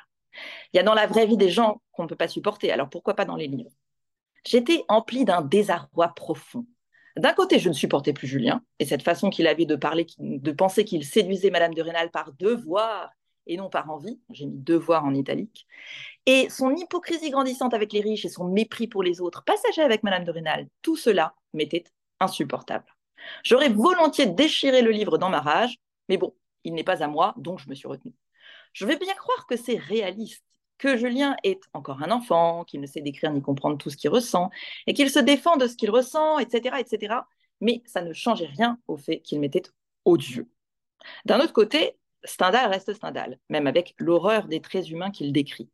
Il 0.73 0.77
y 0.77 0.79
a 0.79 0.83
dans 0.83 0.93
la 0.93 1.07
vraie 1.07 1.25
vie 1.25 1.37
des 1.37 1.49
gens 1.49 1.81
qu'on 1.91 2.03
ne 2.03 2.07
peut 2.07 2.15
pas 2.15 2.27
supporter, 2.27 2.71
alors 2.71 2.89
pourquoi 2.89 3.15
pas 3.15 3.25
dans 3.25 3.35
les 3.35 3.47
livres? 3.47 3.71
J'étais 4.45 4.83
emplie 4.87 5.25
d'un 5.25 5.41
désarroi 5.41 6.09
profond. 6.15 6.65
D'un 7.17 7.33
côté, 7.33 7.59
je 7.59 7.67
ne 7.67 7.73
supportais 7.73 8.13
plus 8.13 8.27
Julien, 8.27 8.63
et 8.79 8.85
cette 8.85 9.03
façon 9.03 9.29
qu'il 9.29 9.47
avait 9.47 9.65
de 9.65 9.75
parler, 9.75 10.07
de 10.17 10.51
penser 10.51 10.85
qu'il 10.85 11.03
séduisait 11.05 11.49
Madame 11.49 11.73
de 11.73 11.81
Rênal 11.81 12.09
par 12.09 12.31
devoir 12.33 13.11
et 13.47 13.57
non 13.57 13.69
par 13.69 13.89
envie, 13.89 14.19
j'ai 14.29 14.45
mis 14.45 14.59
devoir 14.59 15.03
en 15.03 15.13
italique, 15.13 15.67
et 16.25 16.49
son 16.49 16.75
hypocrisie 16.75 17.31
grandissante 17.31 17.73
avec 17.73 17.91
les 17.91 17.99
riches 17.99 18.23
et 18.23 18.29
son 18.29 18.45
mépris 18.45 18.87
pour 18.87 19.03
les 19.03 19.19
autres, 19.19 19.43
passager 19.43 19.81
avec 19.81 20.03
Madame 20.03 20.23
de 20.23 20.31
Rênal, 20.31 20.67
tout 20.81 20.95
cela 20.95 21.33
m'était 21.53 21.83
insupportable. 22.19 22.85
J'aurais 23.43 23.69
volontiers 23.69 24.27
déchiré 24.27 24.81
le 24.81 24.91
livre 24.91 25.17
dans 25.17 25.29
ma 25.29 25.41
rage, 25.41 25.77
mais 26.07 26.17
bon, 26.17 26.33
il 26.63 26.73
n'est 26.73 26.83
pas 26.83 27.03
à 27.03 27.07
moi, 27.07 27.33
donc 27.37 27.59
je 27.59 27.69
me 27.69 27.75
suis 27.75 27.87
retenue. 27.87 28.13
Je 28.73 28.85
vais 28.85 28.97
bien 28.97 29.13
croire 29.15 29.45
que 29.47 29.57
c'est 29.57 29.77
réaliste, 29.77 30.43
que 30.77 30.97
Julien 30.97 31.35
est 31.43 31.61
encore 31.73 32.01
un 32.01 32.11
enfant, 32.11 32.63
qu'il 32.63 32.81
ne 32.81 32.87
sait 32.87 33.01
décrire 33.01 33.31
ni 33.31 33.41
comprendre 33.41 33.77
tout 33.77 33.89
ce 33.89 33.97
qu'il 33.97 34.09
ressent, 34.09 34.49
et 34.87 34.93
qu'il 34.93 35.09
se 35.09 35.19
défend 35.19 35.57
de 35.57 35.67
ce 35.67 35.75
qu'il 35.75 35.91
ressent, 35.91 36.39
etc., 36.39 36.77
etc. 36.79 37.15
Mais 37.59 37.83
ça 37.85 38.01
ne 38.01 38.13
changeait 38.13 38.47
rien 38.47 38.79
au 38.87 38.97
fait 38.97 39.19
qu'il 39.21 39.39
m'était 39.39 39.63
odieux. 40.05 40.49
D'un 41.25 41.39
autre 41.39 41.53
côté, 41.53 41.97
Stendhal 42.23 42.69
reste 42.69 42.93
Stendhal, 42.93 43.39
même 43.49 43.67
avec 43.67 43.93
l'horreur 43.97 44.47
des 44.47 44.61
traits 44.61 44.89
humains 44.89 45.11
qu'il 45.11 45.31
décrit. 45.33 45.69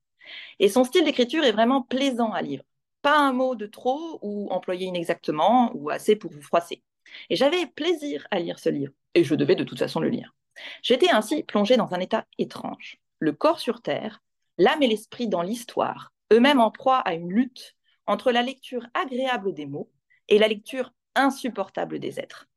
Et 0.60 0.70
son 0.70 0.84
style 0.84 1.06
d'écriture 1.06 1.44
est 1.44 1.52
vraiment 1.52 1.82
plaisant 1.82 2.32
à 2.32 2.42
lire. 2.42 2.62
Pas 3.02 3.18
un 3.18 3.32
mot 3.32 3.56
de 3.56 3.66
trop 3.66 4.20
ou 4.22 4.50
employé 4.52 4.88
inexactement 4.88 5.72
ou 5.76 5.90
assez 5.90 6.16
pour 6.16 6.32
vous 6.32 6.42
froisser. 6.42 6.84
Et 7.30 7.36
j'avais 7.36 7.66
plaisir 7.68 8.28
à 8.32 8.40
lire 8.40 8.60
ce 8.60 8.70
livre, 8.70 8.94
et 9.14 9.24
je 9.24 9.36
devais 9.36 9.56
de 9.56 9.64
toute 9.64 9.80
façon 9.80 10.00
le 10.00 10.10
lire. 10.10 10.34
J'étais 10.82 11.12
ainsi 11.12 11.44
plongée 11.44 11.78
dans 11.78 11.94
un 11.94 12.00
état 12.00 12.26
étrange. 12.38 12.98
Le 13.20 13.32
corps 13.32 13.60
sur 13.60 13.82
terre, 13.82 14.22
l'âme 14.58 14.84
et 14.84 14.88
l'esprit 14.88 15.28
dans 15.28 15.42
l'histoire, 15.42 16.14
eux-mêmes 16.32 16.62
en 16.62 16.72
proie 16.72 16.98
à 17.00 17.14
une 17.14 17.32
lutte 17.32 17.76
entre 18.06 18.32
la 18.32 18.42
lecture 18.42 18.86
agréable 18.94 19.54
des 19.54 19.66
mots 19.66 19.90
et 20.28 20.40
la 20.40 20.48
lecture 20.48 20.94
insupportable 21.16 22.00
des 22.00 22.20
êtres. 22.20 22.48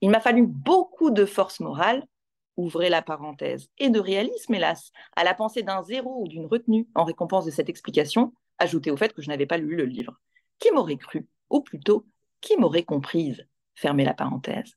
Il 0.00 0.10
m'a 0.10 0.20
fallu 0.20 0.46
beaucoup 0.46 1.10
de 1.10 1.24
force 1.24 1.60
morale, 1.60 2.04
ouvrez 2.56 2.90
la 2.90 3.02
parenthèse, 3.02 3.70
et 3.78 3.90
de 3.90 4.00
réalisme, 4.00 4.54
hélas, 4.54 4.92
à 5.16 5.24
la 5.24 5.34
pensée 5.34 5.62
d'un 5.62 5.82
zéro 5.82 6.22
ou 6.22 6.28
d'une 6.28 6.46
retenue 6.46 6.88
en 6.94 7.04
récompense 7.04 7.44
de 7.44 7.50
cette 7.50 7.68
explication, 7.68 8.34
ajouté 8.58 8.90
au 8.90 8.96
fait 8.96 9.12
que 9.12 9.22
je 9.22 9.28
n'avais 9.28 9.46
pas 9.46 9.58
lu 9.58 9.76
le 9.76 9.84
livre. 9.84 10.20
Qui 10.58 10.70
m'aurait 10.72 10.96
cru, 10.96 11.26
ou 11.50 11.60
plutôt, 11.60 12.06
qui 12.40 12.56
m'aurait 12.56 12.84
comprise? 12.84 13.46
Fermez 13.74 14.04
la 14.04 14.14
parenthèse. 14.14 14.76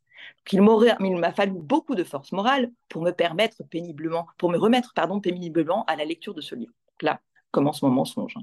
Il 0.52 0.62
m'a 0.62 1.32
fallu 1.34 1.54
beaucoup 1.56 1.96
de 1.96 2.04
force 2.04 2.32
morale 2.32 2.72
pour 2.90 3.02
me 3.02 3.12
permettre 3.12 3.64
péniblement, 3.64 4.28
pour 4.38 4.50
me 4.50 4.58
remettre 4.58 4.94
pardon, 4.94 5.20
péniblement 5.20 5.86
à 5.86 5.96
la 5.96 6.06
lecture 6.06 6.34
de 6.34 6.42
ce 6.42 6.56
livre. 6.56 6.74
là 7.02 7.22
commence 7.52 7.82
mon 7.82 7.90
mensonge. 7.90 8.36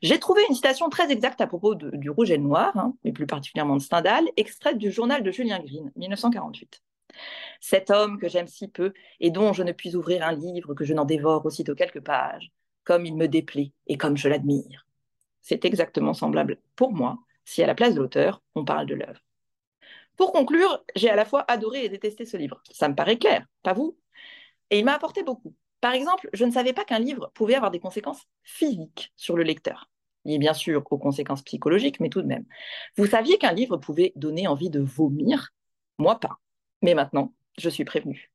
J'ai 0.00 0.18
trouvé 0.18 0.42
une 0.48 0.54
citation 0.54 0.88
très 0.88 1.10
exacte 1.10 1.40
à 1.42 1.46
propos 1.46 1.74
du 1.74 2.10
rouge 2.10 2.30
et 2.30 2.36
le 2.36 2.42
noir, 2.42 2.76
hein, 2.76 2.94
mais 3.04 3.12
plus 3.12 3.26
particulièrement 3.26 3.76
de 3.76 3.82
Stendhal, 3.82 4.24
extraite 4.36 4.78
du 4.78 4.90
journal 4.90 5.22
de 5.22 5.30
Julien 5.30 5.58
Green, 5.58 5.92
1948. 5.96 6.82
Cet 7.60 7.90
homme 7.90 8.18
que 8.18 8.28
j'aime 8.28 8.46
si 8.46 8.68
peu 8.68 8.92
et 9.20 9.30
dont 9.30 9.52
je 9.52 9.62
ne 9.62 9.72
puis 9.72 9.94
ouvrir 9.94 10.22
un 10.26 10.32
livre 10.32 10.74
que 10.74 10.84
je 10.84 10.94
n'en 10.94 11.04
dévore 11.04 11.44
aussitôt 11.44 11.74
quelques 11.74 12.02
pages, 12.02 12.50
comme 12.84 13.04
il 13.04 13.16
me 13.16 13.28
déplaît 13.28 13.72
et 13.86 13.98
comme 13.98 14.16
je 14.16 14.28
l'admire. 14.28 14.86
C'est 15.42 15.64
exactement 15.64 16.14
semblable 16.14 16.58
pour 16.76 16.92
moi 16.92 17.18
si 17.44 17.62
à 17.62 17.66
la 17.66 17.74
place 17.74 17.94
de 17.94 18.00
l'auteur, 18.00 18.42
on 18.54 18.64
parle 18.64 18.86
de 18.86 18.94
l'œuvre. 18.94 19.20
Pour 20.16 20.32
conclure, 20.32 20.82
j'ai 20.94 21.10
à 21.10 21.16
la 21.16 21.24
fois 21.24 21.44
adoré 21.48 21.84
et 21.84 21.88
détesté 21.88 22.24
ce 22.24 22.36
livre. 22.36 22.62
Ça 22.70 22.88
me 22.88 22.94
paraît 22.94 23.18
clair, 23.18 23.46
pas 23.62 23.72
vous? 23.72 23.98
Et 24.70 24.78
il 24.78 24.84
m'a 24.84 24.94
apporté 24.94 25.22
beaucoup. 25.22 25.54
Par 25.80 25.92
exemple, 25.92 26.28
je 26.32 26.44
ne 26.44 26.50
savais 26.50 26.72
pas 26.72 26.84
qu'un 26.84 26.98
livre 26.98 27.30
pouvait 27.34 27.54
avoir 27.54 27.70
des 27.70 27.80
conséquences 27.80 28.22
physiques 28.42 29.12
sur 29.16 29.36
le 29.36 29.42
lecteur. 29.42 29.90
Liées 30.24 30.38
bien 30.38 30.54
sûr 30.54 30.82
aux 30.90 30.98
conséquences 30.98 31.42
psychologiques, 31.42 32.00
mais 32.00 32.08
tout 32.08 32.22
de 32.22 32.26
même. 32.26 32.44
Vous 32.96 33.06
saviez 33.06 33.38
qu'un 33.38 33.52
livre 33.52 33.76
pouvait 33.76 34.12
donner 34.16 34.48
envie 34.48 34.70
de 34.70 34.80
vomir? 34.80 35.50
Moi 35.98 36.18
pas. 36.18 36.40
Mais 36.82 36.94
maintenant, 36.94 37.34
je 37.58 37.68
suis 37.68 37.84
prévenue. 37.84 38.32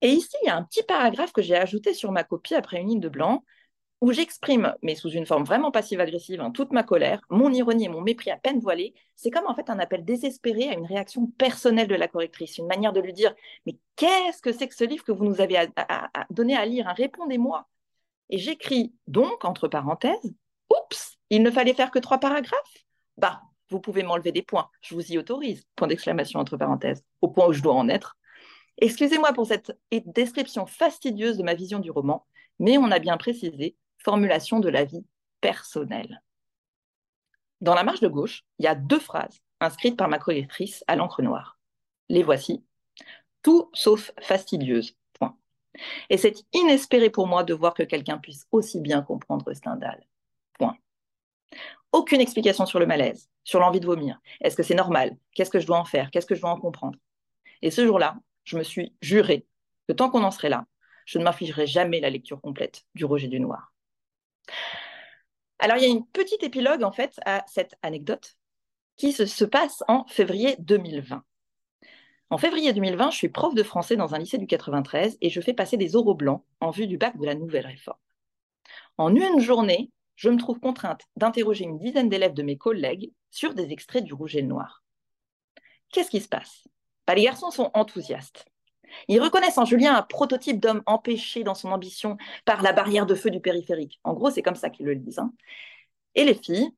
Et 0.00 0.08
ici, 0.08 0.34
il 0.42 0.46
y 0.46 0.50
a 0.50 0.56
un 0.56 0.64
petit 0.64 0.82
paragraphe 0.82 1.32
que 1.32 1.42
j'ai 1.42 1.56
ajouté 1.56 1.94
sur 1.94 2.12
ma 2.12 2.24
copie 2.24 2.54
après 2.54 2.80
une 2.80 2.88
ligne 2.88 3.00
de 3.00 3.08
blanc 3.08 3.44
où 4.02 4.10
j'exprime, 4.10 4.74
mais 4.82 4.96
sous 4.96 5.10
une 5.10 5.26
forme 5.26 5.44
vraiment 5.44 5.70
passive-agressive, 5.70 6.40
hein, 6.40 6.50
toute 6.50 6.72
ma 6.72 6.82
colère, 6.82 7.20
mon 7.30 7.52
ironie 7.52 7.84
et 7.84 7.88
mon 7.88 8.00
mépris 8.00 8.32
à 8.32 8.36
peine 8.36 8.58
voilés, 8.58 8.94
c'est 9.14 9.30
comme 9.30 9.46
en 9.46 9.54
fait 9.54 9.70
un 9.70 9.78
appel 9.78 10.04
désespéré 10.04 10.68
à 10.68 10.74
une 10.74 10.86
réaction 10.86 11.28
personnelle 11.38 11.86
de 11.86 11.94
la 11.94 12.08
correctrice, 12.08 12.58
une 12.58 12.66
manière 12.66 12.92
de 12.92 12.98
lui 12.98 13.12
dire 13.12 13.32
Mais 13.64 13.76
qu'est-ce 13.94 14.42
que 14.42 14.50
c'est 14.50 14.66
que 14.66 14.74
ce 14.74 14.82
livre 14.82 15.04
que 15.04 15.12
vous 15.12 15.24
nous 15.24 15.40
avez 15.40 15.68
donné 16.30 16.56
à 16.56 16.66
lire 16.66 16.88
hein, 16.88 16.94
Répondez-moi. 16.94 17.68
Et 18.28 18.38
j'écris 18.38 18.92
donc, 19.06 19.44
entre 19.44 19.68
parenthèses, 19.68 20.34
Oups, 20.68 21.18
il 21.30 21.44
ne 21.44 21.50
fallait 21.52 21.74
faire 21.74 21.92
que 21.92 22.00
trois 22.00 22.18
paragraphes 22.18 22.84
Bah, 23.18 23.40
vous 23.70 23.78
pouvez 23.78 24.02
m'enlever 24.02 24.32
des 24.32 24.42
points, 24.42 24.68
je 24.80 24.96
vous 24.96 25.12
y 25.12 25.16
autorise, 25.16 25.64
point 25.76 25.86
d'exclamation 25.86 26.40
entre 26.40 26.56
parenthèses, 26.56 27.04
au 27.20 27.28
point 27.28 27.46
où 27.46 27.52
je 27.52 27.62
dois 27.62 27.74
en 27.74 27.88
être. 27.88 28.16
Excusez-moi 28.78 29.32
pour 29.32 29.46
cette 29.46 29.78
description 29.92 30.66
fastidieuse 30.66 31.36
de 31.36 31.44
ma 31.44 31.54
vision 31.54 31.78
du 31.78 31.92
roman, 31.92 32.26
mais 32.58 32.78
on 32.78 32.90
a 32.90 32.98
bien 32.98 33.16
précisé 33.16 33.76
formulation 34.02 34.60
de 34.60 34.68
la 34.68 34.84
vie 34.84 35.04
personnelle. 35.40 36.22
Dans 37.60 37.74
la 37.74 37.84
marge 37.84 38.00
de 38.00 38.08
gauche, 38.08 38.44
il 38.58 38.64
y 38.64 38.68
a 38.68 38.74
deux 38.74 38.98
phrases 38.98 39.40
inscrites 39.60 39.96
par 39.96 40.08
ma 40.08 40.18
correctrice 40.18 40.84
à 40.88 40.96
l'encre 40.96 41.22
noire. 41.22 41.58
Les 42.08 42.22
voici. 42.22 42.64
Tout 43.42 43.70
sauf 43.72 44.12
fastidieuse. 44.20 44.96
Point. 45.14 45.36
Et 46.10 46.16
c'est 46.16 46.44
inespéré 46.52 47.10
pour 47.10 47.26
moi 47.26 47.44
de 47.44 47.54
voir 47.54 47.74
que 47.74 47.82
quelqu'un 47.82 48.18
puisse 48.18 48.46
aussi 48.50 48.80
bien 48.80 49.02
comprendre 49.02 49.52
Stendhal. 49.52 50.04
Point. 50.54 50.76
Aucune 51.92 52.20
explication 52.20 52.66
sur 52.66 52.78
le 52.78 52.86
malaise, 52.86 53.28
sur 53.44 53.60
l'envie 53.60 53.80
de 53.80 53.86
vomir. 53.86 54.18
Est-ce 54.40 54.56
que 54.56 54.62
c'est 54.62 54.74
normal? 54.74 55.16
Qu'est-ce 55.34 55.50
que 55.50 55.60
je 55.60 55.66
dois 55.66 55.78
en 55.78 55.84
faire? 55.84 56.10
Qu'est-ce 56.10 56.26
que 56.26 56.34
je 56.34 56.40
dois 56.40 56.50
en 56.50 56.60
comprendre? 56.60 56.98
Et 57.60 57.70
ce 57.70 57.86
jour-là, 57.86 58.16
je 58.44 58.56
me 58.56 58.62
suis 58.62 58.94
juré 59.00 59.46
que 59.86 59.92
tant 59.92 60.10
qu'on 60.10 60.24
en 60.24 60.30
serait 60.30 60.48
là, 60.48 60.66
je 61.04 61.18
ne 61.18 61.24
m'infligerai 61.24 61.66
jamais 61.66 62.00
la 62.00 62.10
lecture 62.10 62.40
complète 62.40 62.84
du 62.94 63.04
Roger 63.04 63.28
du 63.28 63.40
Noir. 63.40 63.71
Alors, 65.58 65.76
il 65.76 65.82
y 65.82 65.86
a 65.86 65.90
une 65.90 66.06
petite 66.06 66.42
épilogue, 66.42 66.82
en 66.82 66.92
fait, 66.92 67.20
à 67.24 67.44
cette 67.46 67.74
anecdote 67.82 68.36
qui 68.96 69.12
se, 69.12 69.44
passe 69.44 69.82
en 69.88 70.04
février 70.06 70.56
2020. 70.58 71.22
En 72.30 72.38
février 72.38 72.72
2020, 72.72 73.10
je 73.10 73.16
suis 73.16 73.28
prof 73.28 73.54
de 73.54 73.62
français 73.62 73.96
dans 73.96 74.14
un 74.14 74.18
lycée 74.18 74.38
du 74.38 74.46
93 74.46 75.18
et 75.20 75.30
je 75.30 75.40
fais 75.40 75.54
passer 75.54 75.76
des 75.76 75.96
oraux 75.96 76.14
blancs 76.14 76.44
en 76.60 76.70
vue 76.70 76.86
du 76.86 76.98
bac 76.98 77.18
de 77.18 77.26
la 77.26 77.34
nouvelle 77.34 77.66
réforme. 77.66 77.98
En 78.98 79.14
une 79.14 79.40
journée, 79.40 79.90
je 80.16 80.30
me 80.30 80.38
trouve 80.38 80.60
contrainte 80.60 81.02
d'interroger 81.16 81.64
une 81.64 81.78
dizaine 81.78 82.08
d'élèves 82.08 82.34
de 82.34 82.42
mes 82.42 82.56
collègues 82.56 83.12
sur 83.30 83.54
des 83.54 83.72
extraits 83.72 84.04
du 84.04 84.14
Rouge 84.14 84.36
et 84.36 84.42
le 84.42 84.48
Noir. 84.48 84.82
Qu'est-ce 85.90 86.10
qui 86.10 86.20
se 86.20 86.28
passe? 86.28 86.68
Bah, 87.06 87.14
Les 87.14 87.24
garçons 87.24 87.50
sont 87.50 87.70
enthousiastes. 87.74 88.46
Ils 89.08 89.20
reconnaissent 89.20 89.58
en 89.58 89.64
Julien 89.64 89.94
un 89.96 90.02
prototype 90.02 90.60
d'homme 90.60 90.82
empêché 90.86 91.44
dans 91.44 91.54
son 91.54 91.72
ambition 91.72 92.16
par 92.44 92.62
la 92.62 92.72
barrière 92.72 93.06
de 93.06 93.14
feu 93.14 93.30
du 93.30 93.40
périphérique. 93.40 94.00
En 94.04 94.14
gros, 94.14 94.30
c'est 94.30 94.42
comme 94.42 94.54
ça 94.54 94.70
qu'ils 94.70 94.86
le 94.86 94.94
lisent. 94.94 95.18
Hein. 95.18 95.32
Et 96.14 96.24
les 96.24 96.34
filles, 96.34 96.70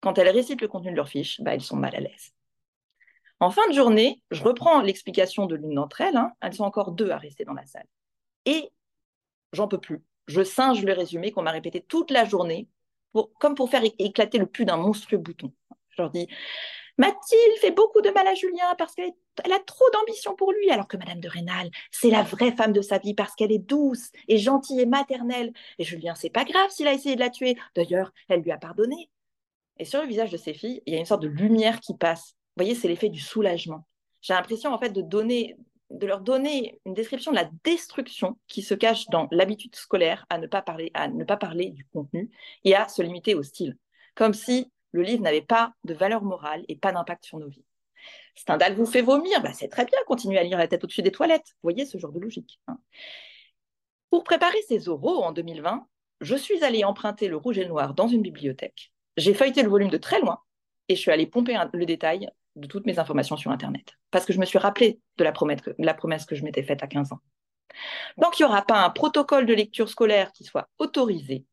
quand 0.00 0.18
elles 0.18 0.28
récitent 0.28 0.60
le 0.60 0.68
contenu 0.68 0.90
de 0.90 0.96
leur 0.96 1.08
fiche, 1.08 1.40
bah, 1.40 1.54
elles 1.54 1.60
sont 1.60 1.76
mal 1.76 1.94
à 1.94 2.00
l'aise. 2.00 2.32
En 3.40 3.50
fin 3.50 3.68
de 3.68 3.74
journée, 3.74 4.20
je 4.30 4.42
reprends 4.42 4.80
l'explication 4.80 5.46
de 5.46 5.54
l'une 5.54 5.74
d'entre 5.74 6.00
elles. 6.00 6.16
Hein. 6.16 6.32
Elles 6.40 6.54
sont 6.54 6.64
encore 6.64 6.92
deux 6.92 7.10
à 7.10 7.18
rester 7.18 7.44
dans 7.44 7.54
la 7.54 7.66
salle. 7.66 7.86
Et 8.44 8.70
j'en 9.52 9.68
peux 9.68 9.80
plus. 9.80 10.02
Je 10.26 10.42
singe 10.42 10.84
le 10.84 10.92
résumé 10.92 11.32
qu'on 11.32 11.42
m'a 11.42 11.52
répété 11.52 11.80
toute 11.80 12.10
la 12.10 12.24
journée, 12.24 12.68
comme 13.38 13.54
pour 13.54 13.70
faire 13.70 13.82
éclater 13.98 14.38
le 14.38 14.46
plus 14.46 14.64
d'un 14.64 14.76
monstrueux 14.76 15.18
bouton. 15.18 15.52
Je 15.90 16.02
leur 16.02 16.10
dis 16.10 16.28
Mathilde 16.98 17.58
fait 17.60 17.70
beaucoup 17.70 18.00
de 18.00 18.10
mal 18.10 18.26
à 18.26 18.34
Julien 18.34 18.74
parce 18.76 18.94
qu'elle 18.94 19.12
a 19.44 19.60
trop 19.60 19.84
d'ambition 19.92 20.34
pour 20.34 20.52
lui, 20.52 20.68
alors 20.70 20.88
que 20.88 20.96
Madame 20.96 21.20
de 21.20 21.28
Rênal, 21.28 21.70
c'est 21.92 22.10
la 22.10 22.22
vraie 22.22 22.50
femme 22.50 22.72
de 22.72 22.82
sa 22.82 22.98
vie 22.98 23.14
parce 23.14 23.36
qu'elle 23.36 23.52
est 23.52 23.58
douce 23.58 24.10
et 24.26 24.36
gentille 24.36 24.80
et 24.80 24.86
maternelle. 24.86 25.52
Et 25.78 25.84
Julien, 25.84 26.16
c'est 26.16 26.28
pas 26.28 26.44
grave 26.44 26.70
s'il 26.70 26.88
a 26.88 26.92
essayé 26.92 27.14
de 27.14 27.20
la 27.20 27.30
tuer. 27.30 27.56
D'ailleurs, 27.76 28.12
elle 28.28 28.40
lui 28.40 28.50
a 28.50 28.58
pardonné. 28.58 29.10
Et 29.78 29.84
sur 29.84 30.02
le 30.02 30.08
visage 30.08 30.32
de 30.32 30.36
ces 30.36 30.54
filles, 30.54 30.82
il 30.86 30.94
y 30.94 30.96
a 30.96 30.98
une 30.98 31.06
sorte 31.06 31.22
de 31.22 31.28
lumière 31.28 31.78
qui 31.78 31.94
passe. 31.94 32.34
Vous 32.56 32.64
voyez, 32.64 32.74
c'est 32.74 32.88
l'effet 32.88 33.08
du 33.08 33.20
soulagement. 33.20 33.86
J'ai 34.20 34.34
l'impression 34.34 34.72
en 34.74 34.78
fait 34.78 34.90
de 34.90 35.00
donner, 35.00 35.56
de 35.90 36.04
leur 36.04 36.20
donner 36.20 36.80
une 36.84 36.94
description 36.94 37.30
de 37.30 37.36
la 37.36 37.48
destruction 37.62 38.36
qui 38.48 38.62
se 38.62 38.74
cache 38.74 39.06
dans 39.10 39.28
l'habitude 39.30 39.76
scolaire 39.76 40.26
à 40.30 40.38
ne 40.38 40.48
pas 40.48 40.62
parler, 40.62 40.90
à 40.94 41.06
ne 41.06 41.22
pas 41.22 41.36
parler 41.36 41.70
du 41.70 41.84
contenu 41.84 42.28
et 42.64 42.74
à 42.74 42.88
se 42.88 43.02
limiter 43.02 43.36
au 43.36 43.44
style. 43.44 43.76
Comme 44.16 44.34
si 44.34 44.72
le 44.92 45.02
livre 45.02 45.22
n'avait 45.22 45.42
pas 45.42 45.72
de 45.84 45.94
valeur 45.94 46.22
morale 46.22 46.64
et 46.68 46.76
pas 46.76 46.92
d'impact 46.92 47.24
sur 47.24 47.38
nos 47.38 47.48
vies. 47.48 47.64
Stendhal 48.34 48.74
vous 48.74 48.86
fait 48.86 49.02
vomir, 49.02 49.42
bah, 49.42 49.52
c'est 49.52 49.68
très 49.68 49.84
bien, 49.84 49.98
continuez 50.06 50.38
à 50.38 50.44
lire 50.44 50.58
la 50.58 50.68
tête 50.68 50.84
au-dessus 50.84 51.02
des 51.02 51.10
toilettes. 51.10 51.48
Vous 51.62 51.70
voyez 51.70 51.84
ce 51.84 51.98
genre 51.98 52.12
de 52.12 52.20
logique. 52.20 52.60
Hein. 52.68 52.78
Pour 54.10 54.24
préparer 54.24 54.58
ces 54.68 54.88
oraux 54.88 55.22
en 55.22 55.32
2020, 55.32 55.86
je 56.20 56.36
suis 56.36 56.64
allée 56.64 56.84
emprunter 56.84 57.28
le 57.28 57.36
rouge 57.36 57.58
et 57.58 57.62
le 57.62 57.68
noir 57.68 57.94
dans 57.94 58.08
une 58.08 58.22
bibliothèque. 58.22 58.92
J'ai 59.16 59.34
feuilleté 59.34 59.62
le 59.62 59.68
volume 59.68 59.90
de 59.90 59.98
très 59.98 60.20
loin 60.20 60.40
et 60.88 60.96
je 60.96 61.00
suis 61.00 61.10
allée 61.10 61.26
pomper 61.26 61.58
le 61.72 61.86
détail 61.86 62.30
de 62.56 62.66
toutes 62.66 62.86
mes 62.86 62.98
informations 62.98 63.36
sur 63.36 63.50
Internet. 63.50 63.94
Parce 64.10 64.24
que 64.24 64.32
je 64.32 64.38
me 64.38 64.44
suis 64.44 64.58
rappelé 64.58 65.00
de 65.16 65.24
la 65.24 65.32
promesse 65.32 65.60
que, 65.60 65.70
la 65.78 65.94
promesse 65.94 66.24
que 66.24 66.34
je 66.34 66.44
m'étais 66.44 66.62
faite 66.62 66.82
à 66.82 66.86
15 66.86 67.12
ans. 67.12 67.20
Donc, 68.16 68.38
il 68.38 68.42
n'y 68.42 68.48
aura 68.48 68.62
pas 68.62 68.84
un 68.84 68.90
protocole 68.90 69.46
de 69.46 69.54
lecture 69.54 69.88
scolaire 69.88 70.32
qui 70.32 70.44
soit 70.44 70.68
autorisé 70.78 71.44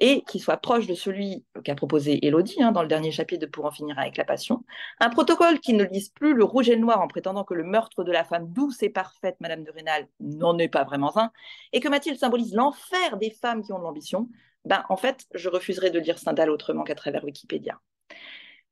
et 0.00 0.22
qui 0.22 0.38
soit 0.38 0.56
proche 0.56 0.86
de 0.86 0.94
celui 0.94 1.44
qu'a 1.62 1.74
proposé 1.74 2.26
Elodie 2.26 2.62
hein, 2.62 2.72
dans 2.72 2.82
le 2.82 2.88
dernier 2.88 3.12
chapitre 3.12 3.46
de 3.46 3.50
Pour 3.50 3.66
en 3.66 3.70
finir 3.70 3.98
avec 3.98 4.16
la 4.16 4.24
passion. 4.24 4.64
Un 4.98 5.10
protocole 5.10 5.60
qui 5.60 5.74
ne 5.74 5.84
lise 5.84 6.08
plus 6.08 6.34
le 6.34 6.42
rouge 6.42 6.70
et 6.70 6.74
le 6.74 6.80
noir 6.80 7.02
en 7.02 7.06
prétendant 7.06 7.44
que 7.44 7.54
le 7.54 7.64
meurtre 7.64 8.02
de 8.02 8.10
la 8.10 8.24
femme 8.24 8.50
douce 8.50 8.82
et 8.82 8.88
parfaite, 8.88 9.36
Madame 9.40 9.62
de 9.62 9.70
Rênal, 9.70 10.08
n'en 10.18 10.58
est 10.58 10.68
pas 10.68 10.84
vraiment 10.84 11.16
un, 11.18 11.30
et 11.72 11.80
que 11.80 11.88
Mathilde 11.88 12.18
symbolise 12.18 12.54
l'enfer 12.54 13.18
des 13.18 13.30
femmes 13.30 13.62
qui 13.62 13.72
ont 13.72 13.78
de 13.78 13.84
l'ambition. 13.84 14.28
Ben, 14.64 14.84
en 14.88 14.96
fait, 14.96 15.26
je 15.34 15.48
refuserai 15.48 15.90
de 15.90 15.98
lire 15.98 16.18
Stendhal 16.18 16.50
autrement 16.50 16.82
qu'à 16.82 16.94
travers 16.94 17.22
Wikipédia. 17.24 17.78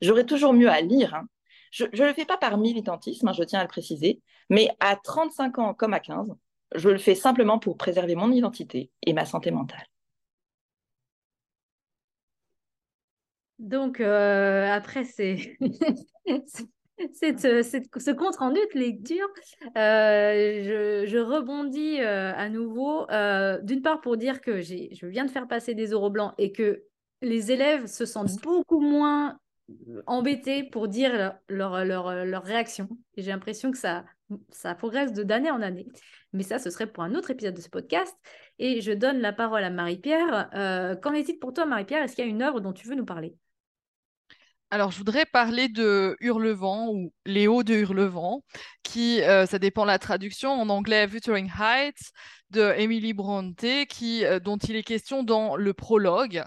J'aurais 0.01 0.25
toujours 0.25 0.55
mieux 0.55 0.71
à 0.71 0.81
lire. 0.81 1.14
Hein. 1.14 1.29
Je 1.71 1.85
ne 1.85 2.07
le 2.07 2.14
fais 2.14 2.25
pas 2.25 2.38
par 2.38 2.57
militantisme, 2.57 3.29
hein, 3.29 3.33
je 3.33 3.43
tiens 3.43 3.61
à 3.61 3.62
le 3.62 3.69
préciser, 3.69 4.23
mais 4.49 4.71
à 4.81 4.97
35 4.97 5.59
ans 5.59 5.75
comme 5.75 5.93
à 5.93 6.01
15, 6.01 6.35
je 6.75 6.88
le 6.88 6.99
fais 6.99 7.14
simplement 7.14 7.59
pour 7.59 7.77
préserver 7.77 8.14
mon 8.14 8.33
identité 8.33 8.91
et 9.03 9.12
ma 9.12 9.27
santé 9.27 9.51
mentale. 9.51 9.87
Donc, 13.59 14.01
euh, 14.01 14.71
après 14.71 15.05
c'est 15.05 15.59
ce 16.99 18.11
compte 18.12 18.37
rendu 18.37 18.61
de 18.73 18.79
lecture, 18.79 19.27
euh, 19.77 21.05
je, 21.07 21.18
rebondis 21.18 22.01
euh, 22.01 22.33
à 22.35 22.49
nouveau, 22.49 23.07
d'une 23.62 23.83
part 23.83 24.01
pour 24.01 24.16
dire 24.16 24.40
que 24.40 24.61
je 24.61 25.07
viens 25.07 25.25
de 25.25 25.31
faire 25.31 25.49
passer 25.49 25.75
des 25.75 25.88
euros 25.88 26.11
blancs 26.11 26.35
et 26.38 26.53
que 26.53 26.85
les 27.21 27.51
élèves 27.51 27.87
se 27.87 28.07
sentent 28.07 28.40
beaucoup 28.42 28.81
moins 28.81 29.40
embêtés 30.07 30.62
pour 30.62 30.87
dire 30.87 31.35
leur, 31.49 31.85
leur, 31.85 32.44
réaction. 32.44 32.88
J'ai 33.16 33.33
l'impression 33.33 33.73
que 33.73 33.79
ça, 33.79 34.05
ça 34.51 34.75
progresse 34.77 35.12
de 35.12 35.25
d'année 35.25 35.51
en 35.51 35.61
année. 35.62 35.88
Mais 36.33 36.44
ça, 36.44 36.61
ce 36.61 36.71
serait 36.71 36.87
pour 36.87 37.03
un 37.03 37.14
autre 37.16 37.33
épisode 37.33 37.55
de 37.55 37.61
ce 37.61 37.68
podcast. 37.68 38.16
Et 38.61 38.81
je 38.81 38.92
donne 38.92 39.18
la 39.18 39.33
parole 39.33 39.64
à 39.64 39.71
Marie-Pierre. 39.71 40.49
qu'en 41.03 41.12
est-il 41.12 41.40
pour 41.40 41.53
toi, 41.53 41.66
Marie-Pierre? 41.66 42.05
Est-ce 42.05 42.14
qu'il 42.14 42.25
y 42.25 42.29
a 42.29 42.31
une 42.31 42.42
œuvre 42.42 42.61
dont 42.61 42.73
tu 42.73 42.87
veux 42.87 42.94
nous 42.94 43.05
parler? 43.05 43.35
Alors, 44.70 44.90
je 44.90 44.98
voudrais 44.98 45.24
parler 45.24 45.68
de 45.68 46.14
Hurlevent 46.20 46.88
ou 46.92 47.11
Léo 47.24 47.62
de 47.62 47.72
Hurlevent, 47.72 48.44
qui, 48.83 49.22
euh, 49.22 49.46
ça 49.46 49.59
dépend 49.59 49.83
de 49.83 49.87
la 49.87 49.98
traduction, 49.98 50.50
en 50.52 50.68
anglais 50.68 51.09
Wuthering 51.11 51.50
Heights, 51.59 52.12
de 52.50 52.74
Emily 52.76 53.14
Bronte, 53.14 53.64
qui, 53.88 54.26
euh, 54.26 54.40
dont 54.40 54.59
il 54.59 54.76
est 54.76 54.83
question 54.83 55.22
dans 55.22 55.57
le 55.57 55.72
prologue, 55.72 56.44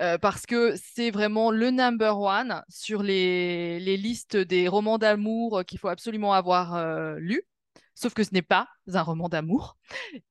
euh, 0.00 0.18
parce 0.18 0.46
que 0.46 0.74
c'est 0.76 1.12
vraiment 1.12 1.52
le 1.52 1.70
number 1.70 2.18
one 2.18 2.60
sur 2.68 3.04
les, 3.04 3.78
les 3.78 3.96
listes 3.96 4.36
des 4.36 4.66
romans 4.66 4.98
d'amour 4.98 5.62
qu'il 5.64 5.78
faut 5.78 5.88
absolument 5.88 6.32
avoir 6.32 7.16
lu. 7.18 7.42
Sauf 7.94 8.14
que 8.14 8.24
ce 8.24 8.30
n'est 8.32 8.42
pas 8.42 8.66
un 8.92 9.02
roman 9.02 9.28
d'amour. 9.28 9.76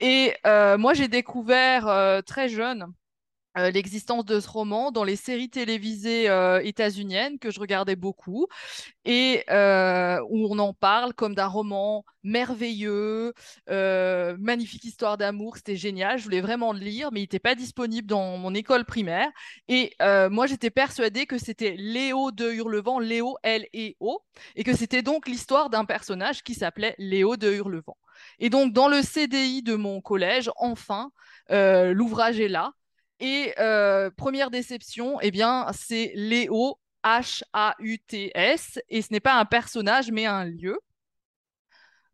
Et 0.02 0.34
moi, 0.46 0.94
j'ai 0.94 1.08
découvert 1.08 2.22
très 2.26 2.50
jeune 2.50 2.88
euh, 3.60 3.72
l'existence 3.72 4.26
de 4.26 4.40
ce 4.40 4.50
roman 4.50 4.92
dans 4.92 5.04
les 5.04 5.16
séries 5.16 5.50
télévisées 5.50 6.30
euh, 6.30 6.62
états-uniennes 6.64 7.40
que 7.40 7.52
je 7.52 7.60
regardais 7.60 7.96
beaucoup 7.96 8.48
et 9.06 9.44
euh, 9.50 10.20
où 10.30 10.48
on 10.50 10.60
en 10.60 10.74
parle 10.74 11.14
comme 11.14 11.36
d'un 11.36 11.48
roman 11.48 12.06
merveilleux, 12.24 13.34
magnifique 13.68 14.84
histoire 14.84 15.18
d'amour, 15.18 15.56
c'était 15.58 15.78
génial, 15.78 16.18
je 16.18 16.24
voulais 16.26 16.42
vraiment 16.42 16.74
le 16.74 16.80
lire, 16.80 17.12
mais 17.12 17.22
il 17.22 17.24
n'était 17.24 17.40
pas 17.40 17.56
disponible 17.56 18.08
dans 18.08 18.38
mon 18.38 18.54
école 18.54 18.84
primaire. 18.86 19.30
Et 19.70 19.96
moi, 20.30 20.46
j'étais 20.46 20.70
persuadée 20.70 21.26
que 21.26 21.38
c'était 21.38 21.76
Léo 21.78 22.32
de 22.32 22.52
Hurlevent, 22.52 23.00
Léo 23.00 23.38
L-E-O, 23.42 24.22
et 24.56 24.64
que 24.64 24.76
c'était 24.76 25.02
donc 25.02 25.28
l'histoire 25.28 25.70
d'un 25.70 25.86
personnage 25.86 26.44
qui 26.44 26.54
s'appelait 26.56 26.94
Léo 26.98 27.38
de 27.38 27.52
Hurlevent. 27.52 27.98
Et 28.40 28.50
donc, 28.50 28.74
dans 28.74 28.90
le 28.90 29.02
CDI 29.02 29.64
de 29.64 29.76
mon 29.76 30.02
collège, 30.02 30.52
enfin, 30.58 31.12
l'ouvrage 31.50 32.40
est 32.40 32.50
là. 32.50 32.74
Et 33.20 33.54
euh, 33.60 34.10
première 34.16 34.50
déception, 34.50 35.20
eh 35.22 35.32
bien, 35.32 35.68
c'est 35.74 36.12
Léo, 36.16 36.80
H-A-U-T-S, 37.04 38.80
et 38.90 39.02
ce 39.02 39.08
n'est 39.12 39.20
pas 39.20 39.36
un 39.36 39.46
personnage, 39.46 40.12
mais 40.12 40.26
un 40.26 40.46
lieu. 40.46 40.80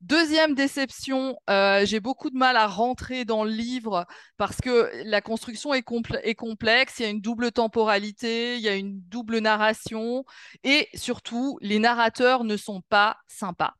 Deuxième 0.01 0.53
déception, 0.53 1.35
euh, 1.49 1.83
j'ai 1.85 1.99
beaucoup 1.99 2.29
de 2.29 2.37
mal 2.37 2.57
à 2.57 2.67
rentrer 2.67 3.25
dans 3.25 3.43
le 3.43 3.49
livre 3.49 4.05
parce 4.37 4.61
que 4.61 4.91
la 5.03 5.19
construction 5.21 5.73
est, 5.73 5.83
est, 6.23 6.35
complexe, 6.35 6.99
il 6.99 7.03
y 7.03 7.05
a 7.05 7.09
une 7.09 7.21
double 7.21 7.51
temporalité, 7.51 8.57
il 8.57 8.61
y 8.61 8.69
a 8.69 8.75
une 8.75 9.01
double 9.01 9.39
narration 9.39 10.23
et 10.63 10.89
surtout, 10.93 11.57
les 11.61 11.79
narrateurs 11.79 12.43
ne 12.43 12.55
sont 12.55 12.81
pas 12.81 13.17
sympas. 13.27 13.73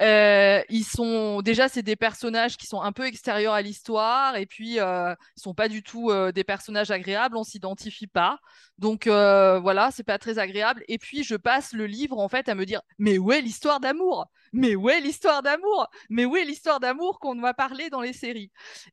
Euh, 0.00 0.62
ils 0.68 0.84
sont 0.84 1.40
déjà 1.42 1.68
c'est 1.68 1.82
des 1.82 1.96
personnages 1.96 2.56
qui 2.56 2.66
sont 2.66 2.82
un 2.82 2.92
peu 2.92 3.06
extérieurs 3.06 3.54
à 3.54 3.62
l'histoire 3.62 4.36
et 4.36 4.46
puis 4.46 4.78
euh, 4.78 5.14
ils 5.36 5.40
sont 5.42 5.54
pas 5.54 5.68
du 5.68 5.82
tout 5.82 6.10
euh, 6.10 6.32
des 6.32 6.44
personnages 6.44 6.90
agréables, 6.90 7.36
on 7.36 7.44
s'identifie 7.44 8.06
pas. 8.06 8.38
Donc 8.78 9.06
euh, 9.06 9.58
voilà, 9.58 9.90
c'est 9.90 10.02
pas 10.02 10.18
très 10.18 10.38
agréable. 10.38 10.84
Et 10.88 10.98
puis 10.98 11.24
je 11.24 11.36
passe 11.36 11.72
le 11.72 11.86
livre 11.86 12.18
en 12.18 12.28
fait 12.28 12.48
à 12.48 12.54
me 12.54 12.66
dire 12.66 12.82
mais 12.98 13.18
où 13.18 13.32
est 13.32 13.40
l'histoire 13.40 13.80
d'amour? 13.80 14.26
Mais 14.52 14.74
où 14.74 14.88
est 14.90 15.00
l'histoire 15.00 15.42
d'amour? 15.42 15.88
Mais 16.10 16.24
où 16.24 16.36
est 16.36 16.44
l'histoire 16.44 16.80
d'amour 16.80 17.18
qu'on 17.18 17.34
m'a 17.34 17.54
parlé 17.54 17.90
dans 17.90 18.00
les 18.00 18.12
séries? 18.12 18.50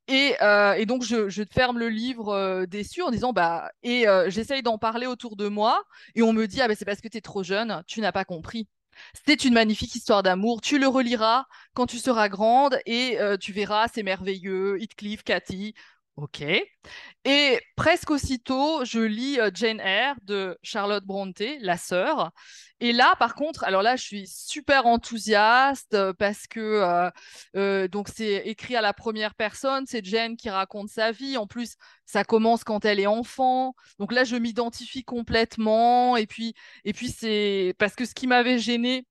Et, 0.08 0.36
donc 0.86 1.04
je, 1.04 1.30
je, 1.30 1.44
ferme 1.52 1.80
le 1.80 1.90
livre 1.90 2.66
déçu 2.66 3.02
en 3.02 3.12
disant 3.12 3.34
bah 3.34 3.72
et 3.84 4.06
j'essaye 4.28 4.64
d'en 4.64 4.78
parler 4.78 5.08
autour 5.08 5.36
de 5.36 5.48
moi 5.48 5.84
et 6.16 6.24
on 6.24 6.34
me 6.34 6.48
dit 6.48 6.62
ah 6.62 6.68
ben 6.68 6.76
c'est 6.78 6.86
parce 6.86 7.02
que 7.02 7.08
tu 7.08 7.18
es 7.18 7.22
trop 7.22 7.44
jeune, 7.44 7.84
tu 7.88 8.02
n'as 8.02 8.12
pas 8.12 8.26
compris. 8.26 8.68
C'est 9.26 9.46
une 9.46 9.54
magnifique 9.54 9.96
histoire 9.96 10.24
d'amour. 10.24 10.62
Tu 10.62 10.80
le 10.80 10.88
reliras 10.88 11.46
quand 11.74 11.86
tu 11.86 11.98
seras 11.98 12.30
grande 12.30 12.80
et 12.86 13.20
euh, 13.20 13.38
tu 13.38 13.52
verras, 13.52 13.88
c'est 13.94 14.04
merveilleux. 14.04 14.82
Heathcliff, 14.82 15.24
Cathy. 15.24 15.74
Ok. 16.16 16.44
Et 17.26 17.60
presque 17.76 18.12
aussitôt, 18.12 18.86
je 18.86 19.00
lis 19.00 19.40
euh, 19.40 19.50
Jane 19.52 19.80
Eyre 19.80 20.16
de 20.22 20.60
Charlotte 20.62 21.04
Brontë, 21.04 21.58
la 21.62 21.76
sœur. 21.76 22.32
Et 22.80 22.92
là, 22.94 23.16
par 23.18 23.34
contre, 23.34 23.64
alors 23.64 23.82
là, 23.82 23.96
je 23.96 24.04
suis 24.04 24.28
super 24.28 24.86
enthousiaste 24.86 25.96
euh, 25.96 26.14
parce 26.14 26.46
que 26.46 27.10
donc 27.88 28.10
c'est 28.14 28.44
écrit 28.46 28.76
à 28.76 28.82
la 28.82 28.94
première 28.94 29.34
personne, 29.34 29.86
c'est 29.88 30.06
Jane 30.06 30.38
qui 30.38 30.52
raconte 30.52 30.90
sa 30.90 31.12
vie. 31.12 31.36
En 31.36 31.48
plus, 31.48 31.78
ça 32.06 32.24
commence 32.24 32.64
quand 32.64 32.86
elle 32.86 33.00
est 33.00 33.08
enfant. 33.08 33.74
Donc 33.98 34.12
là, 34.12 34.24
je 34.24 34.36
m'identifie 34.36 35.04
complètement. 35.04 36.16
Et 36.16 36.28
puis, 36.28 36.54
et 36.86 36.94
puis 36.94 37.10
c'est 37.10 37.74
parce 37.80 37.96
que 37.96 38.06
ce 38.06 38.14
qui 38.14 38.28
m'avait 38.28 38.60
gêné 38.60 39.08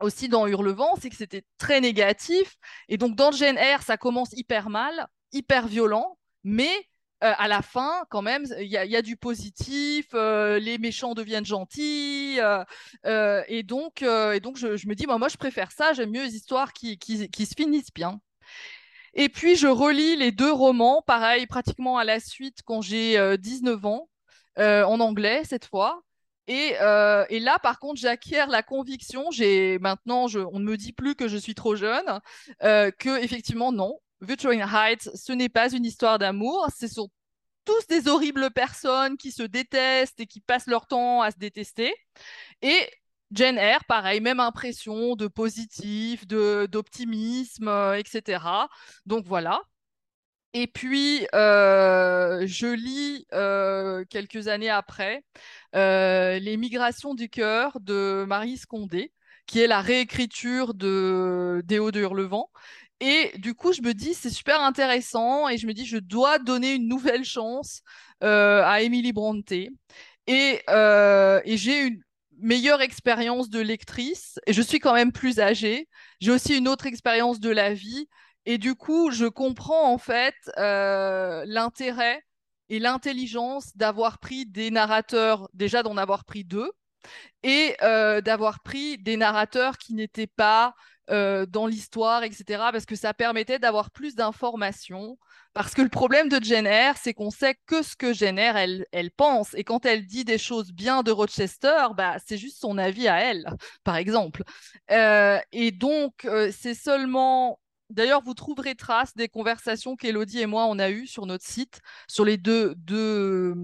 aussi 0.00 0.28
dans 0.28 0.46
Hurlevent, 0.46 0.94
c'est 1.00 1.10
que 1.10 1.16
c'était 1.16 1.44
très 1.58 1.80
négatif. 1.80 2.56
Et 2.88 2.98
donc 2.98 3.16
dans 3.16 3.32
Jane 3.32 3.58
Eyre, 3.58 3.82
ça 3.82 3.96
commence 3.96 4.30
hyper 4.32 4.70
mal, 4.70 5.08
hyper 5.32 5.66
violent 5.66 6.16
mais 6.46 6.70
euh, 7.24 7.32
à 7.38 7.48
la 7.48 7.60
fin, 7.60 8.04
quand 8.08 8.22
même, 8.22 8.44
il 8.60 8.68
y, 8.68 8.76
a 8.76 9.02
du 9.02 9.16
positif, 9.16 10.06
euh, 10.14 10.60
les 10.60 10.78
méchants 10.78 11.14
deviennent 11.14 11.44
gentils, 11.44 12.38
euh, 12.40 13.42
et 13.48 13.64
donc, 13.64 14.02
et 14.02 14.40
donc 14.40 14.56
je, 14.56 14.86
me 14.86 14.94
dis, 14.94 15.06
moi, 15.06 15.28
je 15.28 15.36
préfère 15.36 15.72
ça, 15.72 15.92
j'aime 15.92 16.10
mieux 16.10 16.22
les 16.22 16.36
histoires 16.36 16.72
qui, 16.72 16.98
qui, 16.98 17.46
se 17.46 17.54
finissent 17.56 17.92
bien. 17.92 18.20
Et 19.14 19.28
puis, 19.28 19.56
je 19.56 19.66
relis 19.66 20.16
les 20.16 20.30
deux 20.30 20.52
romans, 20.52 21.02
pareil, 21.04 21.46
pratiquement 21.46 21.98
à 21.98 22.04
la 22.04 22.20
suite, 22.20 22.58
quand 22.64 22.80
j'ai 22.80 23.36
19 23.38 23.84
ans, 23.86 24.08
en 24.58 25.00
anglais 25.00 25.42
cette 25.44 25.64
fois. 25.64 26.02
Et, 26.48 26.74
et, 27.30 27.40
là, 27.40 27.58
par 27.60 27.80
contre, 27.80 28.00
j'acquiers 28.00 28.44
la 28.48 28.62
conviction, 28.62 29.30
maintenant, 29.80 30.28
je, 30.28 30.38
on 30.38 30.60
ne 30.60 30.64
me 30.64 30.76
dit 30.76 30.92
plus 30.92 31.16
que 31.16 31.26
je 31.26 31.38
suis 31.38 31.54
trop 31.54 31.74
jeune, 31.76 32.20
que 32.60 33.22
effectivement, 33.24 33.72
non, 33.72 33.98
Wuthering 34.20 34.62
Heights, 34.62 35.10
ce 35.14 35.32
n'est 35.32 35.48
pas 35.48 35.72
une 35.72 35.84
histoire 35.84 36.18
d'amour, 36.18 36.68
ce 36.78 36.88
sont 36.88 37.10
tous 37.64 37.86
des 37.88 38.08
horribles 38.08 38.50
personnes 38.50 39.16
qui 39.16 39.32
se 39.32 39.42
détestent 39.42 40.20
et 40.20 40.26
qui 40.26 40.40
passent 40.40 40.68
leur 40.68 40.86
temps 40.86 41.20
à 41.22 41.30
se 41.30 41.36
détester. 41.38 41.92
Et 42.62 42.88
Jane 43.32 43.58
Eyre, 43.58 43.84
pareil, 43.86 44.20
même 44.20 44.40
impression 44.40 45.16
de 45.16 45.26
positif, 45.26 46.26
de 46.26 46.66
d'optimisme, 46.70 47.68
euh, 47.68 47.98
etc. 47.98 48.68
Donc 49.04 49.26
voilà. 49.26 49.60
Et 50.54 50.66
puis, 50.66 51.26
euh, 51.34 52.46
je 52.46 52.66
lis 52.68 53.26
euh, 53.34 54.04
quelques 54.08 54.48
années 54.48 54.70
après 54.70 55.22
Les 55.74 56.56
migrations 56.56 57.14
du 57.14 57.28
cœur 57.28 57.78
de 57.80 58.24
Marie 58.26 58.56
Scondé, 58.56 59.12
qui 59.46 59.60
est 59.60 59.66
la 59.66 59.80
réécriture 59.80 60.74
de 60.74 61.62
Déo 61.66 61.90
de 61.90 62.00
Hurlevent, 62.00 62.50
et 63.00 63.32
du 63.38 63.54
coup, 63.54 63.72
je 63.72 63.82
me 63.82 63.92
dis, 63.92 64.14
c'est 64.14 64.30
super 64.30 64.60
intéressant 64.62 65.48
et 65.48 65.58
je 65.58 65.66
me 65.66 65.74
dis, 65.74 65.84
je 65.84 65.98
dois 65.98 66.38
donner 66.38 66.74
une 66.74 66.88
nouvelle 66.88 67.24
chance 67.24 67.82
euh, 68.24 68.62
à 68.64 68.80
Emily 68.80 69.12
Bronte. 69.12 69.52
Et, 69.52 70.62
euh, 70.70 71.40
et 71.44 71.56
j'ai 71.56 71.82
une 71.82 72.00
meilleure 72.38 72.80
expérience 72.80 73.50
de 73.50 73.60
lectrice 73.60 74.38
et 74.46 74.52
je 74.52 74.62
suis 74.62 74.78
quand 74.78 74.94
même 74.94 75.12
plus 75.12 75.40
âgée. 75.40 75.88
J'ai 76.20 76.30
aussi 76.32 76.56
une 76.56 76.68
autre 76.68 76.86
expérience 76.86 77.38
de 77.38 77.50
la 77.50 77.74
vie. 77.74 78.08
Et 78.46 78.58
du 78.58 78.74
coup, 78.74 79.10
je 79.10 79.26
comprends 79.26 79.92
en 79.92 79.98
fait 79.98 80.34
euh, 80.56 81.44
l'intérêt 81.46 82.22
et 82.70 82.78
l'intelligence 82.78 83.76
d'avoir 83.76 84.18
pris 84.18 84.46
des 84.46 84.70
narrateurs, 84.70 85.48
déjà 85.52 85.82
d'en 85.82 85.96
avoir 85.96 86.24
pris 86.24 86.44
deux, 86.44 86.70
et 87.42 87.76
d'avoir 87.80 88.60
pris 88.60 88.98
des 88.98 89.16
narrateurs 89.16 89.78
qui 89.78 89.94
n'étaient 89.94 90.26
pas 90.26 90.74
euh, 91.10 91.46
dans 91.46 91.66
l'histoire, 91.66 92.24
etc., 92.24 92.44
parce 92.72 92.86
que 92.86 92.96
ça 92.96 93.14
permettait 93.14 93.58
d'avoir 93.58 93.90
plus 93.90 94.14
d'informations. 94.16 95.18
Parce 95.54 95.74
que 95.74 95.82
le 95.82 95.88
problème 95.88 96.28
de 96.28 96.42
Jenner, 96.42 96.92
c'est 96.96 97.14
qu'on 97.14 97.30
sait 97.30 97.56
que 97.66 97.82
ce 97.82 97.96
que 97.96 98.12
Jenner, 98.12 98.84
elle, 98.92 99.10
pense. 99.12 99.54
Et 99.54 99.64
quand 99.64 99.86
elle 99.86 100.04
dit 100.04 100.24
des 100.24 100.36
choses 100.38 100.72
bien 100.72 101.02
de 101.02 101.12
Rochester, 101.12 101.88
bah, 101.96 102.16
c'est 102.24 102.36
juste 102.36 102.58
son 102.60 102.76
avis 102.76 103.08
à 103.08 103.20
elle, 103.20 103.46
par 103.84 103.96
exemple. 103.96 104.42
Euh, 104.90 105.38
et 105.52 105.70
donc, 105.70 106.24
euh, 106.24 106.50
c'est 106.56 106.74
seulement 106.74 107.60
D'ailleurs, 107.88 108.20
vous 108.20 108.34
trouverez 108.34 108.74
trace 108.74 109.14
des 109.14 109.28
conversations 109.28 109.94
qu'Elodie 109.94 110.40
et 110.40 110.46
moi 110.46 110.66
on 110.66 110.80
a 110.80 110.90
eues 110.90 111.06
sur 111.06 111.24
notre 111.24 111.44
site 111.44 111.82
sur 112.08 112.24
les 112.24 112.36
deux, 112.36 112.74
deux, 112.74 113.54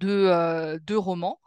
deux 0.00 0.98
romans. 0.98 1.38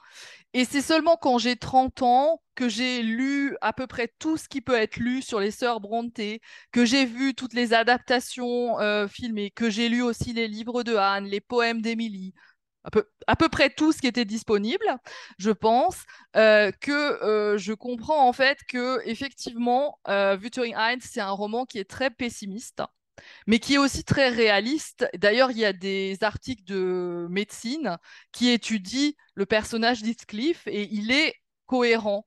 Et 0.53 0.65
c'est 0.65 0.81
seulement 0.81 1.15
quand 1.15 1.37
j'ai 1.37 1.55
30 1.55 2.01
ans 2.01 2.41
que 2.55 2.67
j'ai 2.67 3.01
lu 3.03 3.55
à 3.61 3.71
peu 3.71 3.87
près 3.87 4.13
tout 4.19 4.35
ce 4.37 4.49
qui 4.49 4.59
peut 4.61 4.75
être 4.75 4.97
lu 4.97 5.21
sur 5.21 5.39
les 5.39 5.51
sœurs 5.51 5.79
Brontë, 5.79 6.41
que 6.71 6.83
j'ai 6.85 7.05
vu 7.05 7.33
toutes 7.33 7.53
les 7.53 7.73
adaptations 7.73 8.79
euh, 8.81 9.07
filmées, 9.07 9.51
que 9.51 9.69
j'ai 9.69 9.87
lu 9.87 10.01
aussi 10.01 10.33
les 10.33 10.47
livres 10.49 10.83
de 10.83 10.95
Anne, 10.95 11.25
les 11.25 11.39
poèmes 11.39 11.81
d'Émilie, 11.81 12.33
à 12.83 12.91
peu, 12.91 13.07
à 13.27 13.35
peu 13.37 13.47
près 13.47 13.69
tout 13.69 13.93
ce 13.93 13.99
qui 13.99 14.07
était 14.07 14.25
disponible, 14.25 14.85
je 15.37 15.51
pense, 15.51 16.03
euh, 16.35 16.71
que 16.81 16.91
euh, 16.91 17.57
je 17.57 17.73
comprends 17.73 18.27
en 18.27 18.33
fait 18.33 18.59
que 18.67 18.99
effectivement, 19.07 19.99
Wuthering 20.07 20.75
Heights, 20.75 21.03
c'est 21.03 21.21
un 21.21 21.31
roman 21.31 21.65
qui 21.65 21.79
est 21.79 21.89
très 21.89 22.09
pessimiste 22.09 22.81
mais 23.47 23.59
qui 23.59 23.75
est 23.75 23.77
aussi 23.77 24.03
très 24.03 24.29
réaliste. 24.29 25.07
D'ailleurs, 25.15 25.51
il 25.51 25.57
y 25.57 25.65
a 25.65 25.73
des 25.73 26.17
articles 26.21 26.63
de 26.65 27.27
médecine 27.29 27.97
qui 28.31 28.49
étudient 28.49 29.11
le 29.35 29.45
personnage 29.45 30.01
d'Heathcliff 30.01 30.67
et 30.67 30.87
il 30.91 31.11
est 31.11 31.35
cohérent. 31.65 32.25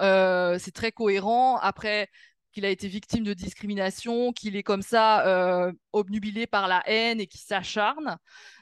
Euh, 0.00 0.58
c'est 0.58 0.72
très 0.72 0.92
cohérent. 0.92 1.56
Après 1.56 2.08
qu'il 2.52 2.64
a 2.64 2.68
été 2.70 2.88
victime 2.88 3.24
de 3.24 3.34
discrimination, 3.34 4.32
qu'il 4.32 4.56
est 4.56 4.62
comme 4.62 4.82
ça 4.82 5.26
euh, 5.26 5.72
obnubilé 5.92 6.46
par 6.46 6.66
la 6.68 6.82
haine 6.86 7.20
et 7.20 7.26
qui 7.26 7.38
s'acharne, 7.38 8.18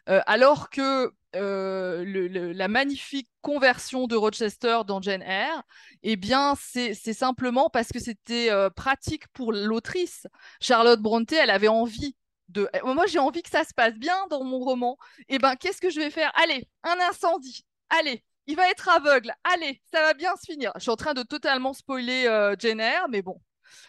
euh, 0.09 0.21
alors 0.27 0.69
que 0.69 1.11
euh, 1.37 2.53
la 2.55 2.69
magnifique 2.69 3.29
conversion 3.43 4.07
de 4.07 4.17
Rochester 4.17 4.81
dans 4.87 5.03
Jane 5.03 5.23
Eyre, 5.23 5.63
eh 6.03 6.17
bien, 6.17 6.55
c'est 6.57 6.95
simplement 6.95 7.69
parce 7.71 7.89
que 7.89 7.99
c'était 7.99 8.51
euh, 8.51 8.71
pratique 8.71 9.29
pour 9.29 9.53
l'autrice. 9.53 10.27
Charlotte 10.61 11.01
Brontë, 11.01 11.37
elle 11.37 11.51
avait 11.51 11.69
envie 11.69 12.17
de. 12.49 12.69
Eh, 12.73 12.81
moi, 12.83 13.07
j'ai 13.07 13.19
envie 13.19 13.43
que 13.43 13.51
ça 13.51 13.65
se 13.65 13.75
passe 13.75 13.95
bien 13.95 14.27
dans 14.31 14.43
mon 14.43 14.59
roman. 14.59 14.97
Eh 15.29 15.39
ben, 15.39 15.57
qu'est-ce 15.57 15.81
que 15.81 15.91
je 15.91 16.01
vais 16.01 16.11
faire? 16.11 16.33
Allez, 16.35 16.69
un 16.83 16.97
incendie. 17.11 17.67
Allez, 17.91 18.25
il 18.47 18.57
va 18.57 18.71
être 18.71 18.89
aveugle. 18.89 19.35
Allez, 19.45 19.83
ça 19.93 20.01
va 20.03 20.15
bien 20.15 20.35
se 20.37 20.51
finir. 20.51 20.73
Je 20.77 20.81
suis 20.81 20.91
en 20.91 20.97
train 20.97 21.15
de 21.15 21.23
totalement 21.23 21.75
spoiler 21.75 22.27
euh, 22.27 22.57
Jane 22.59 22.81
Eyre, 22.81 23.07
mais 23.11 23.23
bon. 23.23 23.41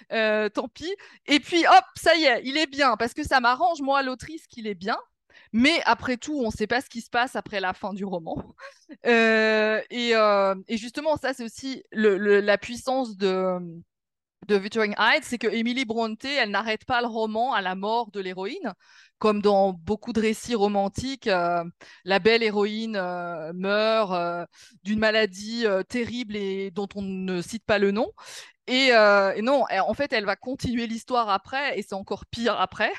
tant 0.10 0.68
pis. 0.74 0.94
Et 1.26 1.40
puis, 1.40 1.66
hop, 1.66 1.86
ça 1.96 2.16
y 2.16 2.26
est, 2.26 2.42
il 2.44 2.58
est 2.58 2.68
bien, 2.68 2.98
parce 2.98 3.14
que 3.14 3.24
ça 3.24 3.40
m'arrange, 3.40 3.82
moi, 3.82 4.04
l'autrice, 4.04 4.46
qu'il 4.48 4.68
est 4.68 4.76
bien. 4.76 4.98
Mais 5.52 5.82
après 5.86 6.18
tout, 6.18 6.40
on 6.40 6.48
ne 6.48 6.52
sait 6.52 6.68
pas 6.68 6.82
ce 6.82 6.90
qui 6.90 7.02
se 7.02 7.10
passe 7.10 7.36
après 7.36 7.60
la 7.60 7.74
fin 7.74 7.94
du 7.94 8.06
roman. 8.06 8.36
Euh, 9.06 9.82
euh, 9.94 10.56
et, 10.68 10.78
justement, 10.78 11.16
ça, 11.16 11.34
c'est 11.34 11.44
aussi 11.44 11.84
la 11.92 12.58
puissance 12.58 13.18
de, 13.18 13.60
de 14.48 14.58
Wuthering 14.58 14.96
Heights, 14.98 15.24
c'est 15.26 15.38
que 15.38 15.48
Emily 15.48 15.86
Brontë, 15.86 16.28
elle 16.28 16.50
n'arrête 16.50 16.86
pas 16.86 17.02
le 17.02 17.08
roman 17.08 17.54
à 17.54 17.62
la 17.62 17.76
mort 17.76 18.10
de 18.10 18.20
l'héroïne. 18.20 18.74
Comme 19.20 19.42
dans 19.42 19.74
beaucoup 19.74 20.12
de 20.12 20.22
récits 20.22 20.56
romantiques, 20.56 21.28
euh, 21.28 21.64
la 22.04 22.20
belle 22.20 22.42
héroïne 22.42 23.00
meurt 23.54 24.48
d'une 24.84 25.00
maladie 25.00 25.66
terrible 25.88 26.36
et 26.36 26.72
dont 26.72 26.90
on 26.96 27.04
ne 27.04 27.42
cite 27.42 27.66
pas 27.66 27.78
le 27.78 27.92
nom. 27.92 28.12
Et, 28.66 28.88
et, 28.88 29.42
non, 29.44 29.66
en 29.70 29.94
fait, 29.94 30.12
elle 30.14 30.26
va 30.26 30.36
continuer 30.36 30.88
l'histoire 30.88 31.30
après, 31.30 31.78
et 31.78 31.84
c'est 31.84 31.96
encore 31.96 32.26
pire 32.26 32.60
après. 32.60 32.92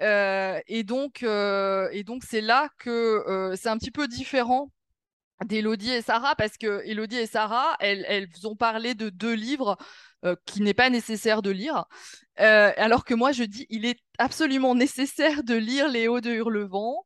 Euh, 0.00 0.60
et 0.66 0.82
donc, 0.82 1.22
euh, 1.22 1.88
et 1.92 2.02
donc 2.02 2.24
c'est 2.24 2.40
là 2.40 2.68
que 2.78 2.90
euh, 2.90 3.56
c'est 3.56 3.68
un 3.68 3.78
petit 3.78 3.92
peu 3.92 4.08
différent 4.08 4.70
d'Elodie 5.44 5.90
et 5.92 6.02
Sarah 6.02 6.34
parce 6.36 6.56
que 6.56 6.82
Elodie 6.84 7.18
et 7.18 7.26
Sarah, 7.26 7.76
elles, 7.80 8.04
elles 8.08 8.28
ont 8.44 8.56
parlé 8.56 8.94
de 8.94 9.10
deux 9.10 9.34
livres 9.34 9.76
qui 10.46 10.62
n'est 10.62 10.72
pas 10.72 10.88
nécessaire 10.88 11.42
de 11.42 11.50
lire, 11.50 11.84
alors 12.36 13.04
que 13.04 13.12
moi 13.12 13.32
je 13.32 13.44
dis 13.44 13.66
il 13.68 13.84
est 13.84 13.98
absolument 14.18 14.74
nécessaire 14.74 15.44
de 15.44 15.54
lire 15.54 15.88
Léo 15.88 16.22
de 16.22 16.30
Hurlevent 16.30 17.04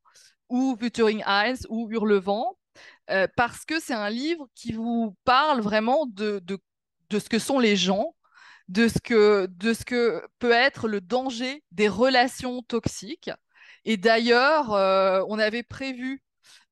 ou 0.49 0.77
Wuthering 0.81 1.25
Heights 1.27 1.67
ou 1.69 1.91
Hurlevent 1.91 2.57
parce 3.35 3.65
que 3.65 3.81
c'est 3.81 3.95
un 3.95 4.11
livre 4.11 4.47
qui 4.55 4.73
vous 4.73 5.17
parle 5.25 5.61
vraiment 5.63 6.07
de, 6.07 6.41
de, 6.45 6.61
de 7.11 7.19
ce 7.19 7.29
que 7.29 7.41
sont 7.41 7.59
les 7.59 7.75
gens 7.75 8.15
de 8.69 8.87
ce 8.89 8.99
que, 8.99 9.47
de 9.47 9.73
ce 9.73 9.85
que 9.85 10.23
peut 10.39 10.53
être 10.53 10.89
le 10.89 11.01
danger 11.01 11.65
des 11.73 11.89
relations 11.89 12.63
toxiques. 12.63 13.31
Et 13.85 13.97
d'ailleurs, 13.97 14.73
euh, 14.75 15.23
on 15.29 15.39
avait 15.39 15.63
prévu 15.63 16.23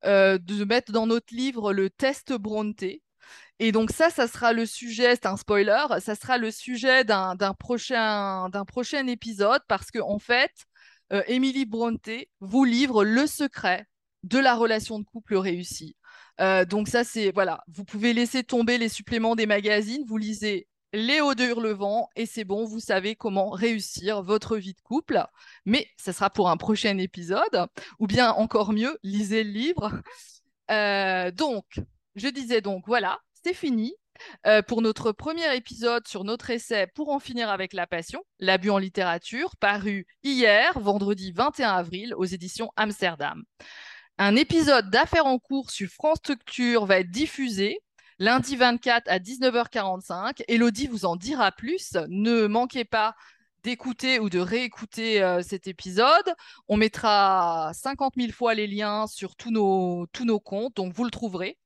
euh, 0.05 0.37
de 0.37 0.63
mettre 0.63 0.91
dans 0.91 1.07
notre 1.07 1.33
livre 1.33 1.73
le 1.73 1.89
test 1.89 2.33
Brontë. 2.33 3.01
Et 3.59 3.71
donc 3.71 3.91
ça, 3.91 4.11
ça 4.11 4.27
sera 4.27 4.53
le 4.53 4.67
sujet, 4.67 5.15
c'est 5.15 5.25
un 5.25 5.37
spoiler, 5.37 5.85
ça 5.99 6.13
sera 6.13 6.37
le 6.37 6.51
sujet 6.51 7.03
d'un 7.03 7.35
prochain, 7.57 8.49
prochain 8.67 9.07
épisode 9.07 9.61
parce 9.67 9.89
qu'en 9.89 10.11
en 10.11 10.19
fait, 10.19 10.51
euh, 11.11 11.23
Emily 11.27 11.65
Brontë 11.65 12.29
vous 12.39 12.65
livre 12.65 13.03
le 13.03 13.25
secret 13.25 13.87
de 14.23 14.37
la 14.37 14.55
relation 14.55 14.99
de 14.99 15.05
couple 15.05 15.37
réussie. 15.37 15.95
donc 16.69 16.87
ça, 16.87 17.03
c'est 17.03 17.31
voilà, 17.31 17.63
vous 17.67 17.83
pouvez 17.83 18.13
laisser 18.13 18.43
tomber 18.43 18.77
les 18.77 18.89
suppléments 18.89 19.35
des 19.35 19.47
magazines, 19.47 20.03
vous 20.07 20.17
lisez 20.17 20.67
Léo 20.93 21.35
de 21.35 21.43
Hurlevent 21.43 22.09
et 22.15 22.25
c'est 22.25 22.45
bon, 22.45 22.65
vous 22.65 22.79
savez 22.79 23.15
comment 23.15 23.49
réussir 23.49 24.23
votre 24.23 24.57
vie 24.57 24.73
de 24.73 24.81
couple. 24.81 25.23
Mais 25.65 25.87
ça 25.97 26.13
sera 26.13 26.29
pour 26.29 26.49
un 26.49 26.57
prochain 26.57 26.97
épisode, 26.97 27.67
ou 27.99 28.07
bien 28.07 28.31
encore 28.31 28.73
mieux, 28.73 28.97
lisez 29.03 29.43
le 29.43 29.51
livre. 29.51 29.91
Euh, 30.71 31.31
donc, 31.31 31.79
je 32.15 32.27
disais 32.27 32.61
donc, 32.61 32.83
voilà, 32.87 33.19
c'est 33.43 33.53
fini. 33.53 33.93
Euh, 34.47 34.63
pour 34.63 34.81
notre 34.81 35.11
premier 35.11 35.55
épisode 35.55 36.07
sur 36.07 36.23
notre 36.23 36.49
essai 36.49 36.87
Pour 36.95 37.09
en 37.09 37.19
finir 37.19 37.49
avec 37.49 37.71
la 37.73 37.85
passion, 37.85 38.23
l'abus 38.39 38.71
en 38.71 38.79
littérature, 38.79 39.55
paru 39.57 40.07
hier, 40.23 40.79
vendredi 40.79 41.31
21 41.31 41.69
avril, 41.69 42.15
aux 42.15 42.25
éditions 42.25 42.71
Amsterdam. 42.75 43.43
Un 44.17 44.35
épisode 44.35 44.89
d'affaires 44.89 45.27
en 45.27 45.37
cours 45.37 45.69
sur 45.69 45.89
France 45.89 46.17
Structure 46.17 46.85
va 46.87 46.99
être 46.99 47.11
diffusé 47.11 47.79
lundi 48.19 48.55
24 48.55 49.07
à 49.07 49.19
19h45. 49.19 50.43
Elodie 50.47 50.87
vous 50.87 51.05
en 51.05 51.15
dira 51.15 51.51
plus. 51.51 51.97
Ne 52.07 52.47
manquez 52.47 52.85
pas 52.85 53.15
d'écouter 53.63 54.19
ou 54.19 54.29
de 54.29 54.39
réécouter 54.39 55.21
euh, 55.21 55.41
cet 55.41 55.67
épisode. 55.67 56.33
On 56.67 56.77
mettra 56.77 57.71
50 57.73 58.13
000 58.17 58.31
fois 58.31 58.53
les 58.53 58.67
liens 58.67 59.07
sur 59.07 59.35
tous 59.35 59.51
nos, 59.51 60.07
tous 60.13 60.25
nos 60.25 60.39
comptes, 60.39 60.75
donc 60.75 60.93
vous 60.93 61.03
le 61.03 61.11
trouverez. 61.11 61.57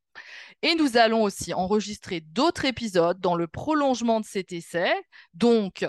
Et 0.61 0.75
nous 0.75 0.97
allons 0.97 1.23
aussi 1.23 1.53
enregistrer 1.53 2.21
d'autres 2.21 2.65
épisodes 2.65 3.19
dans 3.19 3.35
le 3.35 3.47
prolongement 3.47 4.19
de 4.19 4.25
cet 4.25 4.51
essai. 4.51 4.91
Donc, 5.33 5.85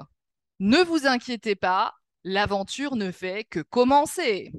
ne 0.61 0.79
vous 0.79 1.07
inquiétez 1.07 1.57
pas, 1.57 1.94
l'aventure 2.25 2.96
ne 2.96 3.11
fait 3.11 3.44
que 3.44 3.61
commencer. 3.61 4.53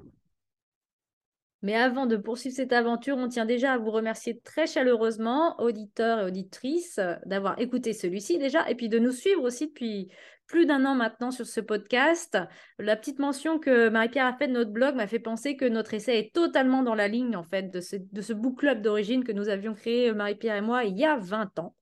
Mais 1.63 1.75
avant 1.75 2.05
de 2.05 2.17
poursuivre 2.17 2.55
cette 2.55 2.73
aventure, 2.73 3.17
on 3.17 3.29
tient 3.29 3.45
déjà 3.45 3.73
à 3.73 3.77
vous 3.77 3.89
remercier 3.89 4.39
très 4.41 4.67
chaleureusement, 4.67 5.59
auditeurs 5.61 6.19
et 6.19 6.25
auditrices, 6.25 6.99
d'avoir 7.25 7.59
écouté 7.59 7.93
celui-ci 7.93 8.37
déjà, 8.37 8.69
et 8.69 8.75
puis 8.75 8.89
de 8.89 8.99
nous 8.99 9.13
suivre 9.13 9.43
aussi 9.43 9.67
depuis 9.67 10.09
plus 10.45 10.65
d'un 10.65 10.85
an 10.85 10.93
maintenant 10.93 11.31
sur 11.31 11.45
ce 11.45 11.61
podcast. 11.61 12.37
La 12.79 12.97
petite 12.97 13.19
mention 13.19 13.59
que 13.59 13.87
Marie-Pierre 13.87 14.25
a 14.25 14.33
faite 14.33 14.49
de 14.49 14.55
notre 14.55 14.71
blog 14.71 14.95
m'a 14.95 15.07
fait 15.07 15.19
penser 15.19 15.55
que 15.55 15.63
notre 15.63 15.93
essai 15.93 16.19
est 16.19 16.35
totalement 16.35 16.83
dans 16.83 16.95
la 16.95 17.07
ligne 17.07 17.37
en 17.37 17.43
fait 17.43 17.71
de 17.71 17.79
ce, 17.79 17.95
de 17.95 18.33
book 18.33 18.59
club 18.59 18.81
d'origine 18.81 19.23
que 19.23 19.31
nous 19.31 19.47
avions 19.47 19.73
créé, 19.73 20.11
Marie-Pierre 20.11 20.57
et 20.57 20.61
moi, 20.61 20.83
il 20.83 20.97
y 20.97 21.05
a 21.05 21.15
20 21.17 21.59
ans 21.59 21.75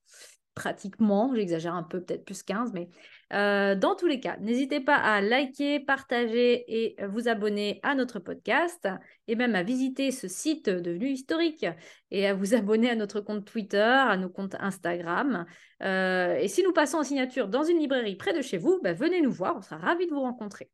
pratiquement, 0.56 1.34
j'exagère 1.34 1.74
un 1.74 1.84
peu, 1.84 2.02
peut-être 2.02 2.26
plus 2.26 2.44
15, 2.44 2.74
mais 2.74 2.90
euh, 3.34 3.76
dans 3.76 3.96
tous 3.96 4.08
les 4.08 4.20
cas, 4.20 4.38
n'hésitez 4.42 4.82
pas 4.82 4.96
à 4.96 5.22
liker, 5.22 5.80
partager 5.80 6.66
et 6.68 6.96
vous 7.06 7.30
abonner 7.30 7.80
à 7.84 7.96
notre 7.96 8.20
podcast 8.20 8.88
et 9.28 9.36
même 9.36 9.56
à 9.56 9.64
visiter 9.64 10.12
ce 10.12 10.28
site 10.28 10.70
devenu 10.70 11.10
historique 11.10 11.66
et 12.12 12.28
à 12.28 12.34
vous 12.34 12.54
abonner 12.56 12.90
à 12.90 12.96
notre 12.96 13.22
compte 13.22 13.46
Twitter, 13.46 13.78
à 13.78 14.18
nos 14.18 14.30
comptes 14.30 14.56
Instagram. 14.60 15.46
Euh, 15.84 16.36
et 16.36 16.48
si 16.48 16.64
nous 16.64 16.74
passons 16.74 16.98
en 16.98 17.04
signature 17.04 17.48
dans 17.48 17.64
une 17.64 17.80
librairie 17.80 18.18
près 18.18 18.34
de 18.34 18.42
chez 18.42 18.58
vous, 18.58 18.80
bah, 18.84 18.94
venez 18.94 19.22
nous 19.22 19.32
voir, 19.32 19.56
on 19.58 19.62
sera 19.62 19.78
ravis 19.78 20.08
de 20.08 20.14
vous 20.14 20.22
rencontrer. 20.22 20.70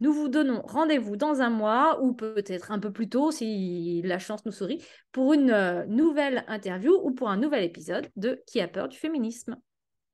Nous 0.00 0.12
vous 0.12 0.28
donnons 0.28 0.60
rendez-vous 0.64 1.16
dans 1.16 1.40
un 1.40 1.50
mois 1.50 2.02
ou 2.02 2.12
peut-être 2.12 2.72
un 2.72 2.78
peu 2.78 2.92
plus 2.92 3.08
tôt 3.08 3.30
si 3.30 4.02
la 4.02 4.18
chance 4.18 4.44
nous 4.44 4.52
sourit 4.52 4.82
pour 5.12 5.32
une 5.32 5.50
euh, 5.50 5.86
nouvelle 5.86 6.44
interview 6.48 6.92
ou 7.02 7.12
pour 7.12 7.28
un 7.28 7.36
nouvel 7.36 7.64
épisode 7.64 8.08
de 8.16 8.42
Qui 8.46 8.60
a 8.60 8.68
peur 8.68 8.88
du 8.88 8.98
féminisme? 8.98 9.56